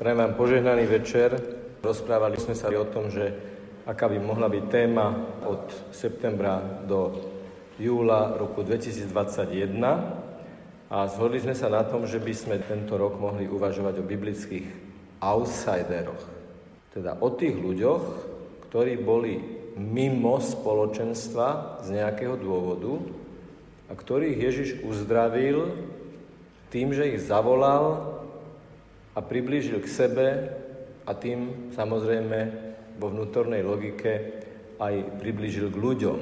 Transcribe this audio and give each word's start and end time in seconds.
Prajem 0.00 0.16
vám 0.16 0.32
požehnaný 0.32 0.88
večer. 0.88 1.28
Rozprávali 1.84 2.40
sme 2.40 2.56
sa 2.56 2.72
o 2.72 2.88
tom, 2.88 3.12
že 3.12 3.36
aká 3.84 4.08
by 4.08 4.16
mohla 4.16 4.48
byť 4.48 4.64
téma 4.72 5.12
od 5.44 5.92
septembra 5.92 6.56
do 6.88 7.20
júla 7.76 8.32
roku 8.40 8.64
2021 8.64 9.12
a 10.88 11.04
zhodli 11.04 11.44
sme 11.44 11.52
sa 11.52 11.68
na 11.68 11.84
tom, 11.84 12.08
že 12.08 12.16
by 12.16 12.32
sme 12.32 12.64
tento 12.64 12.96
rok 12.96 13.20
mohli 13.20 13.44
uvažovať 13.44 14.00
o 14.00 14.08
biblických 14.08 14.64
outsideroch. 15.20 16.24
Teda 16.96 17.20
o 17.20 17.28
tých 17.36 17.60
ľuďoch, 17.60 18.02
ktorí 18.72 19.04
boli 19.04 19.36
mimo 19.76 20.40
spoločenstva 20.40 21.84
z 21.84 22.00
nejakého 22.00 22.40
dôvodu 22.40 23.04
a 23.84 23.92
ktorých 23.92 24.48
Ježiš 24.48 24.80
uzdravil 24.80 25.76
tým, 26.72 26.96
že 26.96 27.12
ich 27.12 27.20
zavolal 27.20 28.16
a 29.14 29.18
priblížil 29.18 29.82
k 29.82 29.88
sebe 29.88 30.26
a 31.06 31.12
tým 31.14 31.72
samozrejme 31.74 32.38
vo 33.00 33.10
vnútornej 33.10 33.64
logike 33.64 34.42
aj 34.78 35.18
priblížil 35.18 35.72
k 35.72 35.80
ľuďom. 35.80 36.18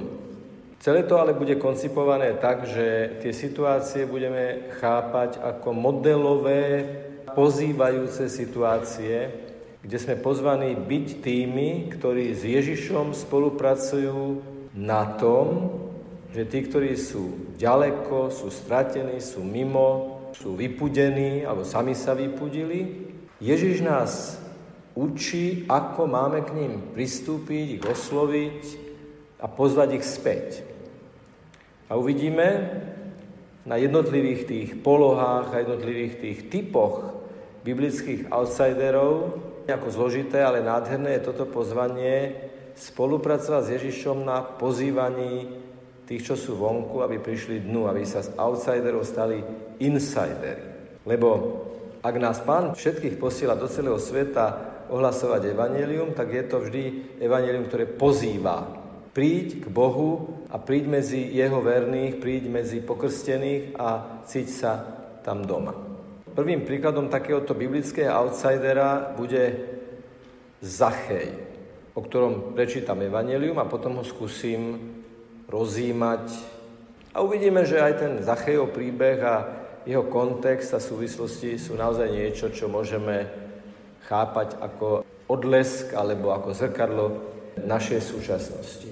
Celé 0.78 1.02
to 1.02 1.18
ale 1.18 1.34
bude 1.34 1.58
koncipované 1.58 2.38
tak, 2.38 2.62
že 2.70 3.18
tie 3.18 3.34
situácie 3.34 4.06
budeme 4.06 4.70
chápať 4.78 5.42
ako 5.42 5.74
modelové, 5.74 6.86
pozývajúce 7.34 8.30
situácie, 8.30 9.30
kde 9.82 9.98
sme 9.98 10.14
pozvaní 10.18 10.78
byť 10.78 11.06
tými, 11.22 11.90
ktorí 11.98 12.30
s 12.30 12.46
Ježišom 12.46 13.10
spolupracujú 13.10 14.42
na 14.78 15.18
tom, 15.18 15.74
že 16.30 16.46
tí, 16.46 16.62
ktorí 16.62 16.94
sú 16.94 17.54
ďaleko, 17.58 18.30
sú 18.30 18.46
stratení, 18.52 19.18
sú 19.18 19.42
mimo, 19.42 20.17
sú 20.38 20.54
vypudení 20.54 21.42
alebo 21.42 21.66
sami 21.66 21.98
sa 21.98 22.14
vypudili. 22.14 23.10
Ježiš 23.42 23.82
nás 23.82 24.38
učí, 24.94 25.66
ako 25.66 26.06
máme 26.06 26.46
k 26.46 26.54
ním 26.54 26.72
pristúpiť, 26.94 27.82
ich 27.82 27.84
osloviť 27.84 28.60
a 29.42 29.46
pozvať 29.50 29.98
ich 29.98 30.06
späť. 30.06 30.62
A 31.90 31.98
uvidíme 31.98 32.46
na 33.66 33.76
jednotlivých 33.76 34.42
tých 34.46 34.70
polohách 34.80 35.54
a 35.54 35.60
jednotlivých 35.62 36.14
tých 36.22 36.38
typoch 36.50 37.18
biblických 37.66 38.30
outsiderov, 38.30 39.44
ako 39.68 39.88
zložité, 39.92 40.40
ale 40.40 40.64
nádherné 40.64 41.20
je 41.20 41.26
toto 41.28 41.44
pozvanie 41.44 42.32
spolupracovať 42.72 43.62
s 43.68 43.74
Ježišom 43.76 44.24
na 44.24 44.40
pozývaní 44.40 45.50
tých, 46.08 46.24
čo 46.24 46.34
sú 46.40 46.56
vonku, 46.56 47.04
aby 47.04 47.20
prišli 47.20 47.68
dnu, 47.68 47.84
aby 47.84 48.08
sa 48.08 48.24
z 48.24 48.32
outsiderov 48.40 49.04
stali 49.04 49.44
insidery. 49.84 50.64
Lebo 51.04 51.28
ak 52.00 52.14
nás 52.16 52.40
Pán 52.40 52.72
všetkých 52.72 53.20
posiela 53.20 53.52
do 53.52 53.68
celého 53.68 54.00
sveta 54.00 54.78
ohlasovať 54.88 55.52
evanelium, 55.52 56.16
tak 56.16 56.32
je 56.32 56.44
to 56.48 56.64
vždy 56.64 56.84
evanelium, 57.20 57.68
ktoré 57.68 57.84
pozýva. 57.84 58.64
Príď 59.12 59.60
k 59.60 59.66
Bohu 59.68 60.40
a 60.48 60.56
príď 60.56 60.88
medzi 60.88 61.20
jeho 61.28 61.60
verných, 61.60 62.16
príď 62.16 62.48
medzi 62.48 62.80
pokrstených 62.80 63.76
a 63.76 64.20
cíť 64.24 64.48
sa 64.48 64.72
tam 65.20 65.44
doma. 65.44 65.76
Prvým 66.32 66.64
príkladom 66.64 67.12
takéhoto 67.12 67.52
biblického 67.52 68.14
outsidera 68.14 69.12
bude 69.12 69.76
Zachej, 70.64 71.34
o 71.92 72.00
ktorom 72.00 72.56
prečítam 72.56 73.02
evanelium 73.04 73.58
a 73.60 73.68
potom 73.68 74.00
ho 74.00 74.04
skúsim 74.06 74.78
rozímať. 75.48 76.28
A 77.16 77.24
uvidíme, 77.24 77.64
že 77.64 77.80
aj 77.80 77.94
ten 77.98 78.12
Zachejov 78.20 78.76
príbeh 78.76 79.18
a 79.24 79.36
jeho 79.88 80.04
kontext 80.06 80.76
a 80.76 80.80
súvislosti 80.84 81.56
sú 81.56 81.72
naozaj 81.74 82.12
niečo, 82.12 82.52
čo 82.52 82.68
môžeme 82.68 83.24
chápať 84.04 84.60
ako 84.60 85.02
odlesk 85.28 85.96
alebo 85.96 86.32
ako 86.36 86.52
zrkadlo 86.52 87.06
našej 87.64 88.00
súčasnosti. 88.04 88.90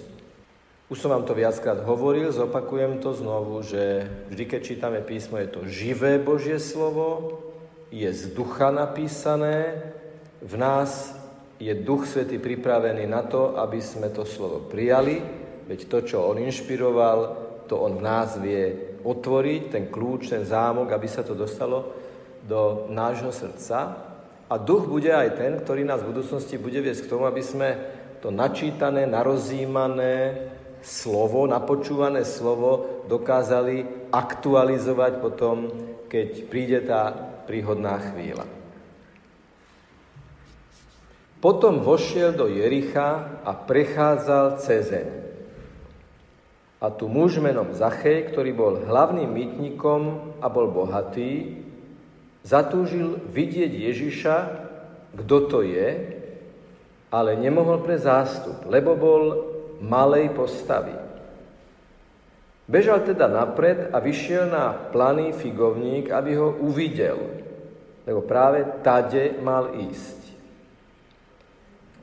Už 0.87 1.03
som 1.03 1.11
vám 1.11 1.27
to 1.27 1.35
viackrát 1.35 1.83
hovoril, 1.83 2.31
zopakujem 2.31 3.03
to 3.03 3.11
znovu, 3.11 3.59
že 3.67 4.07
vždy, 4.31 4.45
keď 4.47 4.61
čítame 4.63 5.01
písmo, 5.03 5.35
je 5.43 5.51
to 5.51 5.61
živé 5.67 6.23
Božie 6.23 6.63
slovo, 6.63 7.43
je 7.91 8.07
z 8.07 8.31
ducha 8.31 8.71
napísané, 8.71 9.83
v 10.39 10.55
nás 10.55 11.11
je 11.59 11.75
duch 11.75 12.07
svety 12.07 12.39
pripravený 12.39 13.09
na 13.11 13.27
to, 13.27 13.59
aby 13.59 13.83
sme 13.83 14.13
to 14.15 14.23
slovo 14.23 14.63
prijali, 14.63 15.27
veď 15.67 15.81
to, 15.91 15.99
čo 16.03 16.19
on 16.27 16.39
inšpiroval, 16.41 17.19
to 17.67 17.75
on 17.77 17.99
v 17.99 18.07
nás 18.07 18.39
vie 18.39 18.95
otvoriť, 19.03 19.63
ten 19.71 19.85
kľúč, 19.91 20.31
ten 20.31 20.47
zámok, 20.47 20.95
aby 20.95 21.07
sa 21.11 21.27
to 21.27 21.35
dostalo 21.35 21.91
do 22.47 22.87
nášho 22.91 23.35
srdca. 23.35 23.79
A 24.47 24.55
duch 24.63 24.87
bude 24.87 25.11
aj 25.11 25.35
ten, 25.35 25.59
ktorý 25.59 25.83
nás 25.83 26.07
v 26.07 26.15
budúcnosti 26.15 26.55
bude 26.55 26.79
viesť 26.79 27.07
k 27.07 27.11
tomu, 27.11 27.27
aby 27.27 27.43
sme 27.43 27.69
to 28.23 28.31
načítané, 28.31 29.07
narozímané 29.11 30.47
slovo, 30.87 31.51
napočúvané 31.51 32.23
slovo 32.23 33.03
dokázali 33.11 34.11
aktualizovať 34.15 35.13
potom, 35.19 35.57
keď 36.07 36.29
príde 36.47 36.79
tá 36.87 37.11
príhodná 37.51 37.99
chvíľa. 37.99 38.47
Potom 41.43 41.83
vošiel 41.83 42.35
do 42.35 42.47
Jericha 42.47 43.43
a 43.43 43.53
prechádzal 43.55 44.63
cezeň. 44.63 45.26
A 46.77 46.93
tu 46.93 47.09
muž 47.09 47.41
menom 47.41 47.73
Zachej, 47.73 48.29
ktorý 48.29 48.53
bol 48.53 48.85
hlavným 48.85 49.33
mýtnikom 49.33 50.01
a 50.45 50.47
bol 50.53 50.69
bohatý, 50.69 51.65
zatúžil 52.45 53.17
vidieť 53.33 53.73
Ježiša, 53.73 54.37
kto 55.17 55.37
to 55.49 55.65
je, 55.65 55.89
ale 57.09 57.41
nemohol 57.41 57.81
pre 57.81 57.97
zástup, 57.97 58.69
lebo 58.69 58.93
bol 58.93 59.23
malej 59.81 60.37
postavy. 60.37 60.93
Bežal 62.67 63.07
teda 63.07 63.31
napred 63.31 63.95
a 63.95 64.03
vyšiel 64.03 64.51
na 64.51 64.75
planý 64.75 65.33
figovník, 65.33 66.11
aby 66.11 66.35
ho 66.37 66.51
uvidel, 66.61 67.41
lebo 68.05 68.21
práve 68.27 68.67
tade 68.83 69.39
mal 69.39 69.73
ísť. 69.81 70.19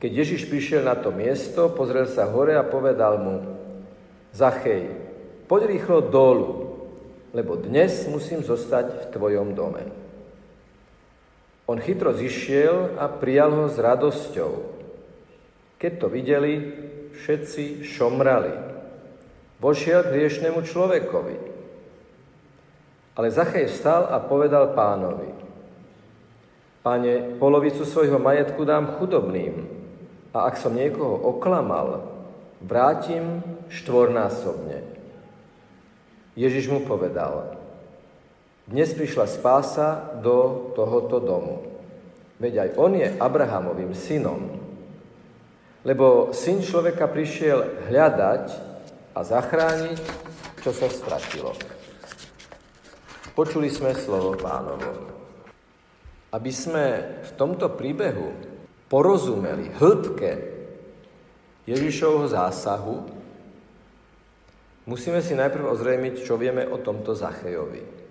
Keď 0.00 0.10
Ježiš 0.10 0.48
prišiel 0.48 0.82
na 0.82 0.96
to 0.96 1.12
miesto, 1.12 1.70
pozrel 1.72 2.08
sa 2.08 2.26
hore 2.28 2.56
a 2.56 2.64
povedal 2.64 3.20
mu, 3.20 3.36
Zachej, 4.34 4.90
poď 5.46 5.70
rýchlo 5.70 6.10
dolu, 6.10 6.74
lebo 7.30 7.54
dnes 7.54 8.02
musím 8.10 8.42
zostať 8.42 8.86
v 8.90 9.04
tvojom 9.14 9.54
dome. 9.54 9.86
On 11.70 11.78
chytro 11.78 12.10
zišiel 12.10 12.98
a 12.98 13.06
prijal 13.06 13.54
ho 13.54 13.66
s 13.70 13.78
radosťou. 13.78 14.52
Keď 15.78 15.92
to 16.02 16.06
videli, 16.10 16.52
všetci 17.14 17.86
šomrali. 17.86 18.50
Vošiel 19.62 20.02
k 20.02 20.12
hriešnemu 20.18 20.60
človekovi. 20.66 21.36
Ale 23.14 23.30
Zachej 23.30 23.70
vstal 23.70 24.10
a 24.10 24.18
povedal 24.18 24.74
pánovi, 24.74 25.30
Pane, 26.82 27.40
polovicu 27.40 27.86
svojho 27.86 28.20
majetku 28.20 28.60
dám 28.66 29.00
chudobným 29.00 29.64
a 30.36 30.50
ak 30.50 30.60
som 30.60 30.76
niekoho 30.76 31.16
oklamal, 31.16 32.12
vrátim 32.60 33.40
štvornásobne. 33.70 34.84
Ježiš 36.34 36.66
mu 36.66 36.82
povedal, 36.82 37.54
dnes 38.64 38.96
prišla 38.96 39.28
spása 39.28 40.18
do 40.24 40.70
tohoto 40.72 41.20
domu. 41.20 41.68
Veď 42.40 42.64
aj 42.64 42.70
on 42.80 42.92
je 42.96 43.08
Abrahamovým 43.20 43.92
synom. 43.92 44.56
Lebo 45.84 46.32
syn 46.32 46.64
človeka 46.64 47.06
prišiel 47.06 47.86
hľadať 47.92 48.44
a 49.14 49.20
zachrániť, 49.20 50.00
čo 50.64 50.72
sa 50.72 50.88
stratilo. 50.88 51.52
Počuli 53.36 53.68
sme 53.68 53.92
slovo 53.92 54.32
pánovo. 54.34 55.12
Aby 56.32 56.50
sme 56.50 56.84
v 57.20 57.30
tomto 57.36 57.68
príbehu 57.78 58.32
porozumeli 58.88 59.70
hĺbke 59.76 60.32
Ježišovho 61.68 62.32
zásahu, 62.32 63.13
Musíme 64.84 65.24
si 65.24 65.32
najprv 65.32 65.64
ozrejmiť, 65.64 66.14
čo 66.20 66.36
vieme 66.36 66.68
o 66.68 66.76
tomto 66.76 67.16
Zachejovi. 67.16 68.04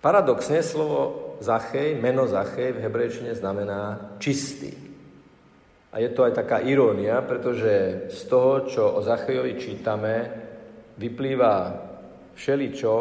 Paradoxne 0.00 0.60
slovo 0.60 1.00
Zachej, 1.40 1.96
meno 1.96 2.28
Zachej 2.28 2.76
v 2.76 2.82
hebrejčine 2.84 3.32
znamená 3.32 4.12
čistý. 4.20 4.72
A 5.92 6.00
je 6.00 6.12
to 6.12 6.28
aj 6.28 6.44
taká 6.44 6.60
irónia, 6.60 7.24
pretože 7.24 8.08
z 8.12 8.20
toho, 8.28 8.68
čo 8.68 8.82
o 8.96 9.00
Zachejovi 9.00 9.56
čítame, 9.56 10.14
vyplýva 11.00 11.52
všeličo, 12.36 12.92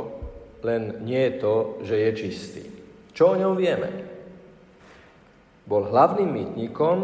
len 0.63 1.03
nie 1.03 1.27
je 1.27 1.33
to, 1.43 1.55
že 1.83 1.95
je 1.99 2.11
čistý. 2.15 2.63
Čo 3.11 3.35
o 3.35 3.39
ňom 3.39 3.53
vieme? 3.59 3.91
Bol 5.67 5.87
hlavným 5.91 6.31
mýtnikom 6.31 6.97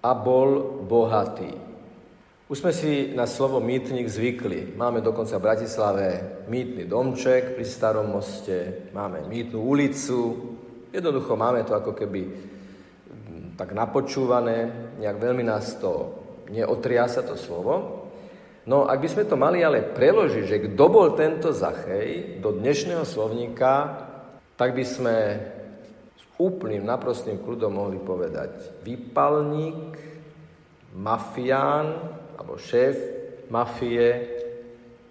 a 0.00 0.10
bol 0.16 0.80
bohatý. 0.84 1.67
Už 2.48 2.64
sme 2.64 2.72
si 2.72 3.12
na 3.12 3.28
slovo 3.28 3.60
mýtnik 3.60 4.08
zvykli. 4.08 4.72
Máme 4.72 5.04
dokonca 5.04 5.36
v 5.36 5.46
Bratislave 5.52 6.06
mýtny 6.48 6.88
domček 6.88 7.52
pri 7.52 7.64
Starom 7.68 8.08
moste, 8.08 8.88
máme 8.96 9.28
mýtnu 9.28 9.60
ulicu, 9.60 10.20
Jednoducho 10.88 11.36
máme 11.36 11.64
to 11.68 11.76
ako 11.76 11.92
keby 11.92 12.24
tak 13.60 13.76
napočúvané, 13.76 14.70
nejak 15.02 15.18
veľmi 15.20 15.44
nás 15.44 15.76
to 15.76 16.16
neotriasa 16.48 17.26
to 17.26 17.36
slovo. 17.36 18.06
No 18.64 18.88
ak 18.88 19.00
by 19.00 19.08
sme 19.08 19.24
to 19.28 19.36
mali 19.36 19.60
ale 19.60 19.84
preložiť, 19.84 20.44
že 20.48 20.64
kto 20.70 20.84
bol 20.88 21.12
tento 21.12 21.52
Zachej 21.52 22.40
do 22.40 22.56
dnešného 22.56 23.04
slovníka, 23.04 24.04
tak 24.56 24.72
by 24.72 24.84
sme 24.84 25.16
s 26.16 26.22
úplným 26.40 26.84
naprostým 26.88 27.40
kľudom 27.44 27.72
mohli 27.72 28.00
povedať 28.00 28.80
vypalník, 28.84 29.92
mafián 30.96 32.16
alebo 32.38 32.54
šéf 32.54 32.94
mafie, 33.50 34.38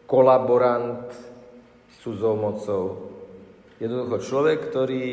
kolaborant 0.08 1.12
s 1.92 1.96
cudzou 2.00 2.40
mocou. 2.40 2.84
Jednoducho 3.78 4.18
človek, 4.24 4.72
ktorý 4.72 5.08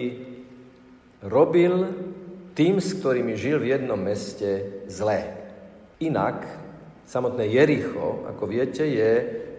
robil 1.27 1.75
tým, 2.55 2.79
s 2.79 2.95
ktorými 2.97 3.35
žil 3.35 3.59
v 3.59 3.75
jednom 3.75 3.99
meste, 3.99 4.85
zlé. 4.87 5.35
Inak 5.99 6.47
samotné 7.05 7.51
Jericho, 7.51 8.25
ako 8.31 8.45
viete, 8.47 8.87
je 8.87 9.13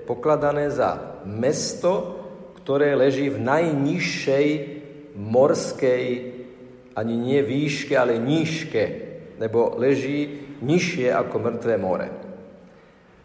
pokladané 0.08 0.72
za 0.72 1.22
mesto, 1.28 2.24
ktoré 2.64 2.96
leží 2.98 3.30
v 3.30 3.44
najnižšej 3.44 4.48
morskej, 5.20 6.06
ani 6.96 7.16
nie 7.20 7.44
výške, 7.44 7.94
ale 7.94 8.18
nížke, 8.18 8.84
lebo 9.38 9.76
leží 9.76 10.48
nižšie 10.64 11.12
ako 11.12 11.36
mŕtve 11.44 11.76
more. 11.76 12.25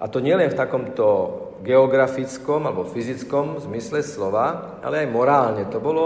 A 0.01 0.09
to 0.09 0.25
nielen 0.25 0.49
v 0.49 0.57
takomto 0.57 1.07
geografickom 1.61 2.65
alebo 2.65 2.89
fyzickom 2.89 3.61
zmysle 3.61 4.01
slova, 4.01 4.81
ale 4.81 5.05
aj 5.05 5.13
morálne. 5.13 5.69
To 5.69 5.77
bolo 5.77 6.05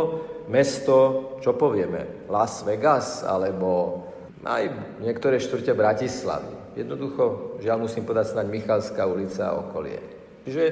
mesto, 0.50 1.38
čo 1.38 1.54
povieme, 1.54 2.26
Las 2.26 2.66
Vegas 2.66 3.22
alebo 3.22 4.02
aj 4.42 4.98
niektoré 4.98 5.38
štvrte 5.38 5.72
Bratislavy. 5.78 6.74
Jednoducho, 6.74 7.56
žiaľ 7.62 7.86
musím 7.86 8.02
povedať 8.02 8.34
snáď 8.34 8.46
Michalská 8.50 9.06
ulica 9.06 9.54
a 9.54 9.62
okolie. 9.62 10.02
Čiže 10.42 10.64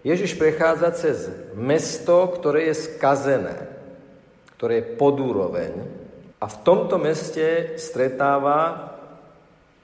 Ježiš 0.00 0.40
prechádza 0.40 0.96
cez 0.96 1.28
mesto, 1.52 2.24
ktoré 2.40 2.72
je 2.72 2.88
skazené, 2.88 3.68
ktoré 4.56 4.80
je 4.80 4.90
podúroveň 4.96 5.72
a 6.40 6.48
v 6.48 6.56
tomto 6.64 6.96
meste 6.96 7.76
stretáva 7.76 8.96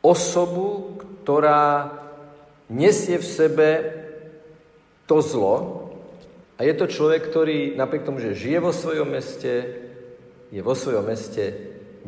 osobu, 0.00 0.96
ktorá 1.20 1.92
nesie 2.70 3.18
v 3.18 3.26
sebe 3.26 3.68
to 5.06 5.22
zlo 5.22 5.86
a 6.58 6.64
je 6.64 6.74
to 6.74 6.88
človek, 6.88 7.28
ktorý 7.28 7.58
napriek 7.76 8.06
tomu, 8.08 8.18
že 8.18 8.38
žije 8.38 8.58
vo 8.58 8.72
svojom 8.72 9.08
meste, 9.12 9.54
je 10.50 10.60
vo 10.64 10.74
svojom 10.74 11.04
meste 11.04 11.44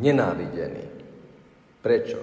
nenávidený. 0.00 0.84
Prečo? 1.84 2.19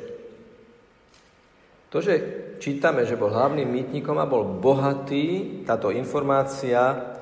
To, 1.94 1.98
že 2.04 2.16
čítame, 2.60 3.08
že 3.08 3.16
bol 3.16 3.32
hlavným 3.32 3.70
mýtnikom 3.70 4.20
a 4.20 4.28
bol 4.28 4.60
bohatý, 4.60 5.64
táto 5.64 5.96
informácia 5.96 7.14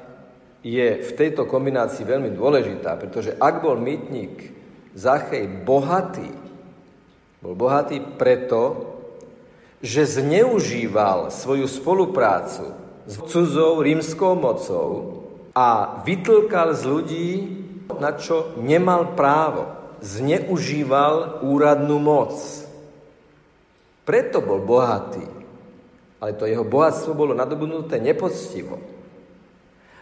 je 0.63 1.03
v 1.03 1.11
tejto 1.13 1.45
kombinácii 1.45 2.07
veľmi 2.07 2.31
dôležitá, 2.33 2.95
pretože 2.97 3.35
ak 3.37 3.61
bol 3.61 3.77
mýtnik 3.77 4.55
Zachej 4.95 5.45
bohatý, 5.67 6.31
bol 7.43 7.53
bohatý 7.59 7.99
preto, 8.15 8.92
že 9.83 10.07
zneužíval 10.07 11.27
svoju 11.27 11.67
spoluprácu 11.67 12.71
s 13.03 13.19
cudzou 13.27 13.83
rímskou 13.83 14.31
mocou 14.31 15.19
a 15.51 15.99
vytlkal 16.07 16.71
z 16.71 16.81
ľudí, 16.87 17.29
na 17.99 18.15
čo 18.15 18.55
nemal 18.63 19.11
právo. 19.11 19.67
Zneužíval 19.99 21.43
úradnú 21.43 21.99
moc. 21.99 22.31
Preto 24.07 24.39
bol 24.39 24.63
bohatý. 24.63 25.27
Ale 26.23 26.39
to 26.39 26.47
jeho 26.47 26.63
bohatstvo 26.63 27.11
bolo 27.11 27.35
nadobudnuté 27.35 27.99
nepoctivo. 27.99 28.79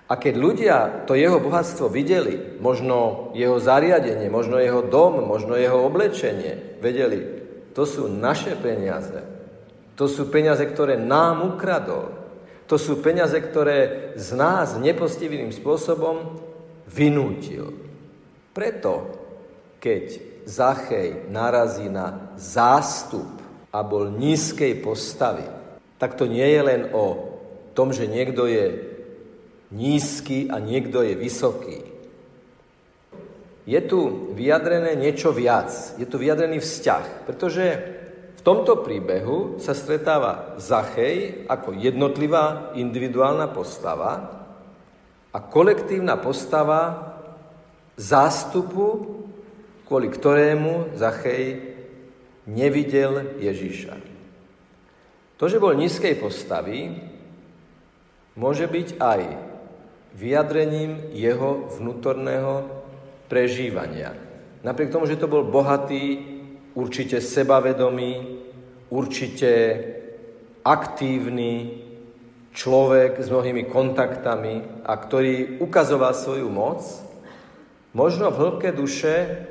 A 0.06 0.14
keď 0.14 0.34
ľudia 0.38 0.78
to 1.10 1.18
jeho 1.18 1.42
bohatstvo 1.42 1.90
videli, 1.90 2.62
možno 2.62 3.32
jeho 3.34 3.58
zariadenie, 3.58 4.30
možno 4.30 4.62
jeho 4.62 4.86
dom, 4.86 5.26
možno 5.26 5.58
jeho 5.58 5.82
oblečenie, 5.82 6.78
vedeli, 6.78 7.42
to 7.74 7.90
sú 7.90 8.06
naše 8.06 8.54
peniaze. 8.60 9.41
To 10.02 10.10
sú 10.10 10.34
peniaze, 10.34 10.66
ktoré 10.66 10.98
nám 10.98 11.46
ukradol. 11.46 12.10
To 12.66 12.82
sú 12.82 13.06
peniaze, 13.06 13.38
ktoré 13.38 14.10
z 14.18 14.34
nás 14.34 14.74
nepostivým 14.82 15.54
spôsobom 15.54 16.42
vynútil. 16.90 17.70
Preto, 18.50 19.14
keď 19.78 20.18
Zachej 20.50 21.30
narazí 21.30 21.86
na 21.86 22.34
zástup 22.34 23.30
a 23.70 23.86
bol 23.86 24.10
nízkej 24.10 24.82
postavy, 24.82 25.46
tak 26.02 26.18
to 26.18 26.26
nie 26.26 26.50
je 26.50 26.62
len 26.66 26.82
o 26.98 27.38
tom, 27.78 27.94
že 27.94 28.10
niekto 28.10 28.50
je 28.50 28.82
nízky 29.70 30.50
a 30.50 30.58
niekto 30.58 31.06
je 31.06 31.14
vysoký. 31.14 31.80
Je 33.70 33.78
tu 33.86 34.34
vyjadrené 34.34 34.98
niečo 34.98 35.30
viac. 35.30 35.70
Je 36.02 36.10
tu 36.10 36.18
vyjadrený 36.18 36.58
vzťah, 36.58 37.30
pretože 37.30 38.01
v 38.42 38.50
tomto 38.50 38.82
príbehu 38.82 39.62
sa 39.62 39.78
stretáva 39.78 40.58
Zachej 40.58 41.46
ako 41.46 41.78
jednotlivá 41.78 42.74
individuálna 42.74 43.46
postava 43.54 44.42
a 45.30 45.38
kolektívna 45.38 46.18
postava 46.18 47.14
zástupu, 48.02 49.22
kvôli 49.86 50.10
ktorému 50.10 50.98
Zachej 50.98 51.78
nevidel 52.50 53.38
Ježíša. 53.38 54.02
To, 55.38 55.46
že 55.46 55.62
bol 55.62 55.78
nízkej 55.78 56.18
postavy, 56.18 56.98
môže 58.34 58.66
byť 58.66 58.98
aj 58.98 59.22
vyjadrením 60.18 61.14
jeho 61.14 61.70
vnútorného 61.78 62.66
prežívania. 63.30 64.18
Napriek 64.66 64.90
tomu, 64.90 65.06
že 65.06 65.22
to 65.22 65.30
bol 65.30 65.46
bohatý 65.46 66.31
určite 66.76 67.22
sebavedomý, 67.22 68.40
určite 68.92 69.52
aktívny 70.62 71.82
človek 72.52 73.24
s 73.24 73.28
mnohými 73.32 73.68
kontaktami 73.72 74.84
a 74.84 74.94
ktorý 74.96 75.64
ukazoval 75.64 76.12
svoju 76.12 76.48
moc, 76.52 76.84
možno 77.96 78.32
v 78.32 78.40
hĺbke 78.40 78.70
duše 78.76 79.48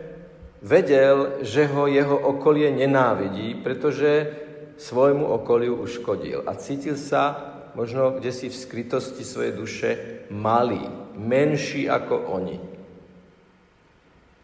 vedel, 0.60 1.40
že 1.40 1.64
ho 1.72 1.88
jeho 1.88 2.16
okolie 2.16 2.68
nenávidí, 2.68 3.56
pretože 3.64 4.36
svojmu 4.76 5.28
okoliu 5.40 5.80
uškodil 5.80 6.44
a 6.44 6.56
cítil 6.56 6.96
sa 6.96 7.52
možno 7.74 8.16
kde 8.18 8.32
si 8.32 8.46
v 8.48 8.56
skrytosti 8.56 9.24
svojej 9.24 9.52
duše 9.52 9.90
malý, 10.32 10.80
menší 11.16 11.86
ako 11.86 12.16
oni. 12.32 12.58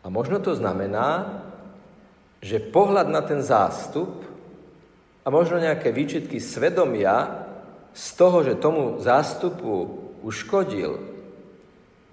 A 0.05 0.07
možno 0.07 0.39
to 0.39 0.55
znamená, 0.55 1.43
že 2.47 2.63
pohľad 2.63 3.11
na 3.11 3.27
ten 3.27 3.43
zástup 3.43 4.23
a 5.23 5.29
možno 5.35 5.59
nejaké 5.59 5.91
výčitky 5.91 6.39
svedomia 6.39 7.43
z 7.91 8.07
toho, 8.15 8.47
že 8.47 8.55
tomu 8.55 9.03
zástupu 9.03 10.07
uškodil, 10.23 11.03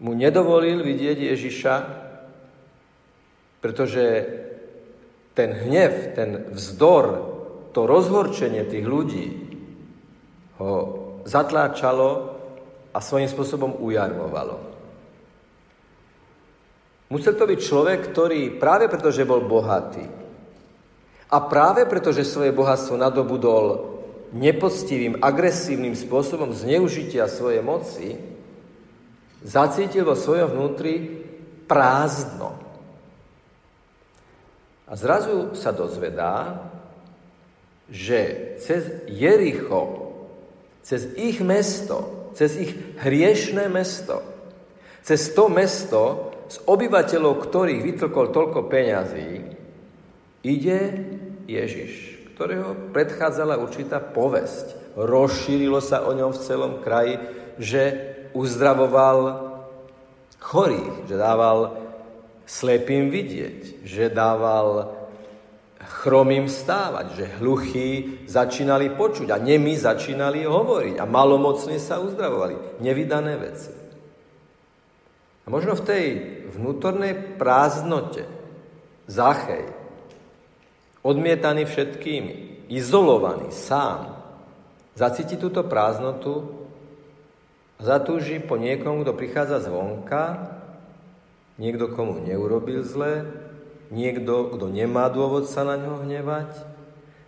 mu 0.01 0.11
nedovolil 0.17 0.81
vidieť 0.81 1.17
Ježiša, 1.21 1.75
pretože 3.61 4.03
ten 5.37 5.53
hnev, 5.53 6.17
ten 6.17 6.49
vzdor, 6.49 7.05
to 7.69 7.85
rozhorčenie 7.85 8.65
tých 8.65 8.85
ľudí 8.89 9.27
ho 10.57 10.73
zatláčalo 11.29 12.09
a 12.89 12.97
svojím 12.97 13.29
spôsobom 13.29 13.77
ujarmovalo. 13.77 14.57
Musel 17.13 17.37
to 17.37 17.45
byť 17.45 17.59
človek, 17.61 17.99
ktorý 18.09 18.57
práve 18.57 18.89
preto, 18.89 19.13
že 19.13 19.25
bol 19.25 19.45
bohatý, 19.45 20.22
a 21.33 21.37
práve 21.41 21.89
preto, 21.89 22.13
že 22.13 22.29
svoje 22.29 22.53
bohatstvo 22.53 22.93
nadobudol 22.93 23.89
nepoctivým, 24.37 25.17
agresívnym 25.17 25.97
spôsobom 25.97 26.53
zneužitia 26.53 27.25
svojej 27.25 27.65
moci, 27.65 28.13
zacítil 29.41 30.05
vo 30.05 30.13
svojom 30.13 30.53
vnútri 30.53 31.25
prázdno. 31.65 32.53
A 34.85 34.93
zrazu 34.93 35.57
sa 35.57 35.73
dozvedá, 35.73 36.69
že 37.89 38.53
cez 38.61 39.09
Jericho, 39.09 40.13
cez 40.85 41.09
ich 41.17 41.41
mesto, 41.41 42.29
cez 42.37 42.61
ich 42.61 42.77
hriešné 43.01 43.73
mesto, 43.73 44.21
cez 45.01 45.33
to 45.33 45.49
mesto, 45.49 46.29
z 46.45 46.61
obyvateľov 46.69 47.41
ktorých 47.41 47.81
vytlkol 47.81 48.29
toľko 48.29 48.69
peňazí, 48.69 49.31
ide 50.45 50.79
Ježiš, 51.45 52.19
ktorého 52.35 52.91
predchádzala 52.95 53.61
určitá 53.61 53.99
povesť. 53.99 54.97
Rozšírilo 54.97 55.81
sa 55.81 56.05
o 56.05 56.11
ňom 56.13 56.31
v 56.33 56.43
celom 56.43 56.73
kraji, 56.81 57.17
že 57.57 57.81
uzdravoval 58.33 59.51
chorých, 60.41 61.07
že 61.07 61.15
dával 61.15 61.77
slepým 62.43 63.07
vidieť, 63.07 63.85
že 63.87 64.13
dával 64.13 64.91
chromým 65.83 66.47
vstávať, 66.47 67.05
že 67.15 67.33
hluchí 67.39 67.89
začínali 68.27 68.91
počuť 68.95 69.31
a 69.31 69.37
nemi 69.39 69.75
začínali 69.75 70.43
hovoriť 70.47 70.95
a 70.99 71.05
malomocní 71.07 71.79
sa 71.79 71.99
uzdravovali. 71.99 72.79
Nevydané 72.83 73.33
veci. 73.39 73.71
A 75.43 75.47
možno 75.51 75.75
v 75.75 75.85
tej 75.87 76.05
vnútornej 76.55 77.35
prázdnote 77.35 78.23
Zachej, 79.11 79.82
odmietaný 81.03 81.67
všetkými, 81.67 82.33
izolovaný, 82.71 83.51
sám, 83.51 84.17
zacíti 84.95 85.35
túto 85.35 85.61
prázdnotu 85.67 86.63
a 87.77 87.81
zatúži 87.83 88.39
po 88.39 88.55
niekom, 88.55 89.03
kto 89.03 89.11
prichádza 89.11 89.67
zvonka, 89.67 90.55
niekto, 91.59 91.91
komu 91.91 92.23
neurobil 92.23 92.81
zle, 92.87 93.27
niekto, 93.91 94.55
kto 94.55 94.71
nemá 94.71 95.11
dôvod 95.11 95.45
sa 95.45 95.67
na 95.67 95.75
ňo 95.75 96.07
hnevať, 96.07 96.49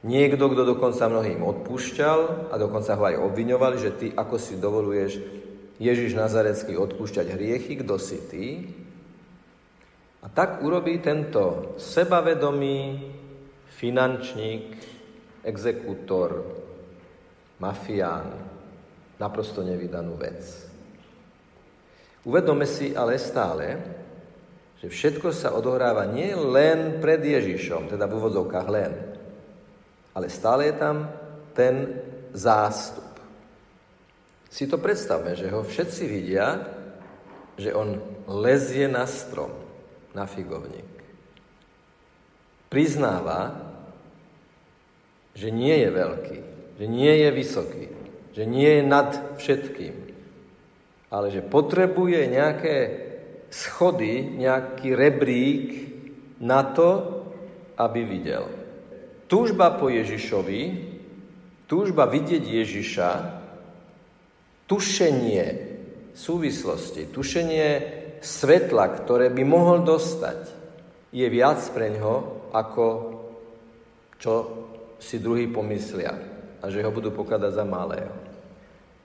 niekto, 0.07 0.47
kto 0.49 0.75
dokonca 0.75 1.11
mnohým 1.11 1.43
odpúšťal 1.43 2.49
a 2.49 2.55
dokonca 2.55 2.95
ho 2.95 3.03
aj 3.03 3.21
obviňovali, 3.21 3.77
že 3.77 3.91
ty 3.93 4.07
ako 4.15 4.35
si 4.39 4.55
dovoluješ 4.55 5.11
Ježiš 5.75 6.15
Nazarecký 6.15 6.79
odpúšťať 6.79 7.35
hriechy, 7.35 7.83
kto 7.83 7.99
si 7.99 8.17
ty. 8.31 8.45
A 10.23 10.31
tak 10.31 10.63
urobí 10.63 10.97
tento 11.03 11.75
sebavedomý 11.77 13.13
finančník, 13.75 14.79
exekútor, 15.43 16.43
mafián, 17.59 18.31
naprosto 19.19 19.63
nevydanú 19.63 20.15
vec. 20.15 20.41
Uvedome 22.25 22.65
si 22.65 22.95
ale 22.97 23.21
stále, 23.21 23.79
že 24.81 24.89
všetko 24.89 25.29
sa 25.31 25.53
odohráva 25.53 26.09
nie 26.09 26.33
len 26.33 26.97
pred 26.99 27.21
Ježišom, 27.21 27.91
teda 27.91 28.09
v 28.09 28.17
úvodzovkách 28.17 28.67
len, 28.71 28.91
ale 30.15 30.27
stále 30.31 30.71
je 30.71 30.75
tam 30.75 30.97
ten 31.53 32.01
zástup. 32.33 33.05
Si 34.49 34.65
to 34.71 34.79
predstavme, 34.79 35.35
že 35.35 35.51
ho 35.51 35.63
všetci 35.63 36.03
vidia, 36.07 36.63
že 37.59 37.75
on 37.75 37.99
lezie 38.27 38.87
na 38.87 39.07
strom, 39.07 39.51
na 40.15 40.27
figovník. 40.27 40.95
Priznáva, 42.71 43.64
že 45.35 45.51
nie 45.51 45.75
je 45.83 45.89
veľký, 45.91 46.39
že 46.79 46.85
nie 46.87 47.13
je 47.21 47.29
vysoký, 47.35 47.85
že 48.31 48.43
nie 48.47 48.79
je 48.79 48.83
nad 48.87 49.09
všetkým, 49.35 49.95
ale 51.11 51.27
že 51.29 51.43
potrebuje 51.43 52.31
nejaké 52.31 52.75
schody, 53.51 54.23
nejaký 54.39 54.95
rebrík 54.95 55.67
na 56.39 56.63
to, 56.63 57.21
aby 57.75 58.07
videl. 58.07 58.47
Túžba 59.27 59.75
po 59.75 59.91
Ježišovi, 59.91 60.61
túžba 61.67 62.07
vidieť 62.07 62.43
Ježiša, 62.43 63.11
tušenie 64.65 65.45
súvislosti, 66.15 67.11
tušenie 67.11 67.67
svetla, 68.23 68.85
ktoré 69.03 69.27
by 69.29 69.43
mohol 69.43 69.83
dostať, 69.83 70.47
je 71.11 71.27
viac 71.27 71.59
pre 71.75 71.91
ňo, 71.95 72.15
ako 72.55 72.85
čo 74.19 74.33
si 74.99 75.19
druhý 75.19 75.47
pomyslia 75.47 76.15
a 76.61 76.65
že 76.71 76.81
ho 76.81 76.91
budú 76.91 77.11
pokladať 77.13 77.51
za 77.51 77.65
malého. 77.67 78.13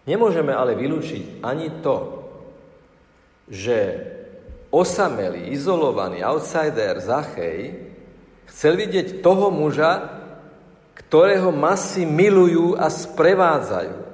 Nemôžeme 0.08 0.50
ale 0.50 0.78
vylúčiť 0.78 1.44
ani 1.44 1.82
to, 1.84 2.24
že 3.50 4.00
osamelý, 4.70 5.50
izolovaný 5.52 6.22
outsider 6.24 6.96
Zachej 7.02 7.90
chcel 8.48 8.78
vidieť 8.78 9.20
toho 9.20 9.50
muža, 9.50 10.22
ktorého 10.94 11.50
masy 11.50 12.06
milujú 12.06 12.78
a 12.78 12.86
sprevádzajú. 12.86 14.08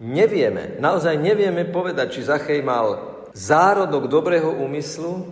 Nevieme, 0.00 0.80
naozaj 0.80 1.18
nevieme 1.18 1.68
povedať, 1.68 2.16
či 2.16 2.30
Zachej 2.30 2.64
mal 2.64 3.20
zárodok 3.36 4.08
dobrého 4.08 4.48
úmyslu, 4.48 5.28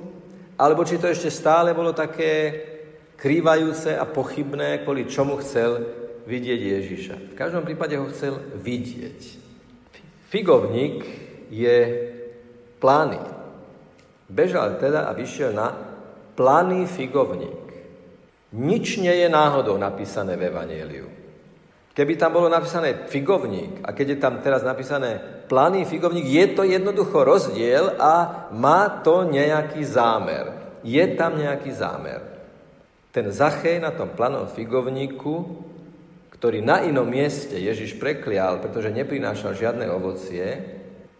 alebo 0.59 0.85
či 0.85 0.99
to 0.99 1.09
ešte 1.09 1.31
stále 1.33 1.73
bolo 1.73 1.95
také 1.95 2.63
krývajúce 3.19 3.99
a 3.99 4.07
pochybné, 4.07 4.87
kvôli 4.87 5.11
čomu 5.11 5.43
chcel 5.43 5.83
vidieť 6.25 6.61
Ježiša. 6.79 7.15
V 7.35 7.39
každom 7.39 7.67
prípade 7.67 7.99
ho 7.99 8.07
chcel 8.15 8.39
vidieť. 8.63 9.21
Figovník 10.31 11.03
je 11.51 11.79
plány. 12.79 13.19
Bežal 14.31 14.79
teda 14.79 15.11
a 15.11 15.17
vyšiel 15.17 15.51
na 15.51 15.75
plány 16.39 16.87
figovník. 16.87 17.67
Nič 18.55 19.03
nie 19.03 19.13
je 19.13 19.29
náhodou 19.29 19.75
napísané 19.81 20.39
v 20.39 20.47
Evangeliu. 20.49 21.09
Keby 21.93 22.15
tam 22.15 22.39
bolo 22.39 22.47
napísané 22.47 23.11
figovník 23.11 23.83
a 23.83 23.91
keď 23.91 24.07
je 24.15 24.19
tam 24.23 24.39
teraz 24.39 24.63
napísané 24.63 25.19
planý 25.51 25.83
figovník, 25.83 26.31
je 26.31 26.47
to 26.55 26.63
jednoducho 26.63 27.27
rozdiel 27.27 27.99
a 27.99 28.47
má 28.55 29.03
to 29.03 29.27
nejaký 29.27 29.83
zámer. 29.83 30.79
Je 30.87 31.03
tam 31.19 31.35
nejaký 31.35 31.75
zámer. 31.75 32.38
Ten 33.09 33.33
Zachej 33.33 33.81
na 33.81 33.91
tom 33.91 34.13
planom 34.13 34.47
figovníku, 34.49 35.65
ktorý 36.39 36.63
na 36.63 36.85
inom 36.85 37.09
mieste 37.09 37.59
Ježiš 37.59 37.99
preklial, 37.99 38.63
pretože 38.63 38.95
neprinášal 38.95 39.59
žiadne 39.59 39.91
ovocie, 39.91 40.61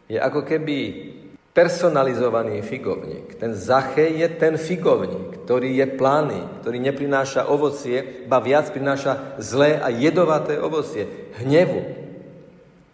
je 0.07 0.19
ako 0.21 0.47
keby 0.47 0.77
personalizovaný 1.57 2.63
figovník. 2.63 3.35
Ten 3.35 3.51
Zachej 3.51 4.23
je 4.23 4.29
ten 4.31 4.55
figovník, 4.55 5.43
ktorý 5.43 5.75
je 5.75 5.87
plány, 5.91 6.41
ktorý 6.63 6.79
neprináša 6.79 7.51
ovocie, 7.51 8.29
ba 8.31 8.39
viac 8.39 8.71
prináša 8.71 9.35
zlé 9.43 9.81
a 9.83 9.91
jedovaté 9.91 10.55
ovocie, 10.55 11.35
hnevu, 11.43 11.83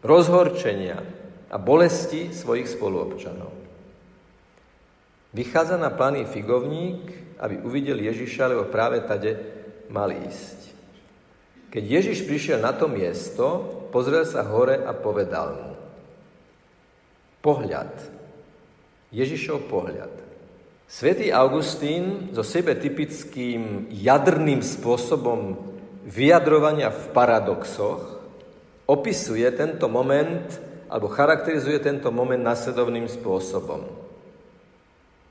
rozhorčenia 0.01 1.05
a 1.53 1.57
bolesti 1.61 2.33
svojich 2.33 2.73
spoluobčanov. 2.73 3.64
Vychádza 5.35 5.75
na 5.75 5.91
plány 5.91 6.31
figovník, 6.31 7.11
aby 7.43 7.59
uvidel 7.67 7.99
Ježiša, 7.99 8.55
lebo 8.55 8.71
práve 8.71 9.03
tade 9.03 9.35
mal 9.91 10.15
ísť. 10.15 10.71
Keď 11.75 11.83
Ježiš 11.83 12.23
prišiel 12.23 12.63
na 12.63 12.71
to 12.71 12.87
miesto, 12.87 13.67
pozrel 13.91 14.23
sa 14.23 14.47
hore 14.47 14.79
a 14.79 14.95
povedal 14.95 15.59
mu, 15.59 15.73
pohľad, 17.43 17.91
Ježišov 19.11 19.67
pohľad. 19.67 20.15
Svetý 20.87 21.35
Augustín 21.35 22.31
so 22.31 22.47
sebe 22.47 22.79
typickým 22.79 23.91
jadrným 23.91 24.63
spôsobom 24.63 25.59
vyjadrovania 26.07 26.95
v 26.95 27.05
paradoxoch 27.11 28.23
opisuje 28.87 29.49
tento 29.59 29.91
moment 29.91 30.47
alebo 30.87 31.11
charakterizuje 31.11 31.83
tento 31.83 32.15
moment 32.15 32.39
nasledovným 32.39 33.11
spôsobom. 33.11 34.04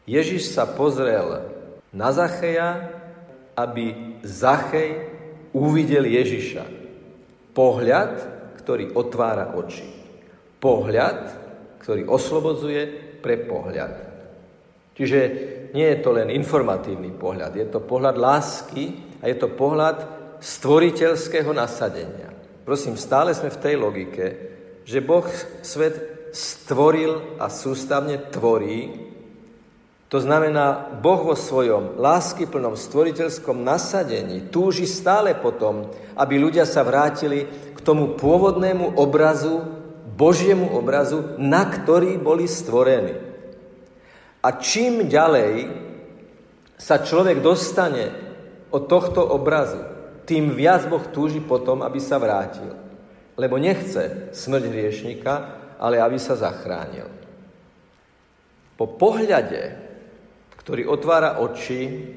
Ježiš 0.03 0.51
sa 0.51 0.67
pozrel 0.67 1.47
na 1.95 2.09
Zacheja, 2.11 2.91
aby 3.55 4.17
Zachej 4.25 4.99
uvidel 5.55 6.09
Ježiša. 6.09 6.65
Pohľad, 7.53 8.13
ktorý 8.59 8.97
otvára 8.97 9.53
oči. 9.53 9.85
Pohľad, 10.59 11.19
ktorý 11.79 12.07
oslobodzuje 12.09 12.81
pre 13.23 13.39
pohľad. 13.47 13.93
Čiže 14.93 15.19
nie 15.73 15.87
je 15.89 15.99
to 16.01 16.13
len 16.13 16.29
informatívny 16.29 17.15
pohľad, 17.17 17.57
je 17.57 17.65
to 17.65 17.81
pohľad 17.81 18.15
lásky 18.19 18.93
a 19.23 19.31
je 19.31 19.35
to 19.41 19.49
pohľad 19.49 20.05
stvoriteľského 20.37 21.49
nasadenia. 21.55 22.29
Prosím, 22.63 22.95
stále 22.95 23.33
sme 23.33 23.49
v 23.49 23.61
tej 23.63 23.75
logike, 23.79 24.25
že 24.83 25.03
Boh 25.03 25.25
svet 25.63 26.29
stvoril 26.35 27.39
a 27.39 27.47
sústavne 27.47 28.19
tvorí. 28.31 29.11
To 30.13 30.21
znamená, 30.21 30.93
Boh 31.01 31.25
vo 31.25 31.33
svojom 31.33 31.97
láskyplnom 31.97 32.77
stvoriteľskom 32.77 33.65
nasadení 33.65 34.45
túži 34.53 34.85
stále 34.85 35.33
potom, 35.33 35.89
aby 36.13 36.37
ľudia 36.37 36.69
sa 36.69 36.85
vrátili 36.85 37.49
k 37.73 37.79
tomu 37.81 38.13
pôvodnému 38.13 38.93
obrazu 38.93 39.81
Božiemu 40.13 40.69
obrazu, 40.77 41.33
na 41.41 41.65
ktorý 41.65 42.21
boli 42.21 42.45
stvorení. 42.45 43.17
A 44.45 44.61
čím 44.61 45.09
ďalej 45.09 45.73
sa 46.77 47.01
človek 47.01 47.41
dostane 47.41 48.13
od 48.69 48.85
tohto 48.85 49.25
obrazu, 49.25 49.81
tým 50.29 50.53
viac 50.53 50.85
Boh 50.85 51.01
túži 51.09 51.41
potom, 51.41 51.81
aby 51.81 51.97
sa 51.97 52.21
vrátil. 52.21 52.69
Lebo 53.33 53.57
nechce 53.57 54.29
smrť 54.29 54.63
hriešnika, 54.69 55.33
ale 55.81 55.97
aby 55.97 56.21
sa 56.21 56.37
zachránil. 56.37 57.09
Po 58.77 58.85
pohľade, 58.85 59.82
ktorý 60.63 60.87
otvára 60.87 61.43
oči, 61.43 62.15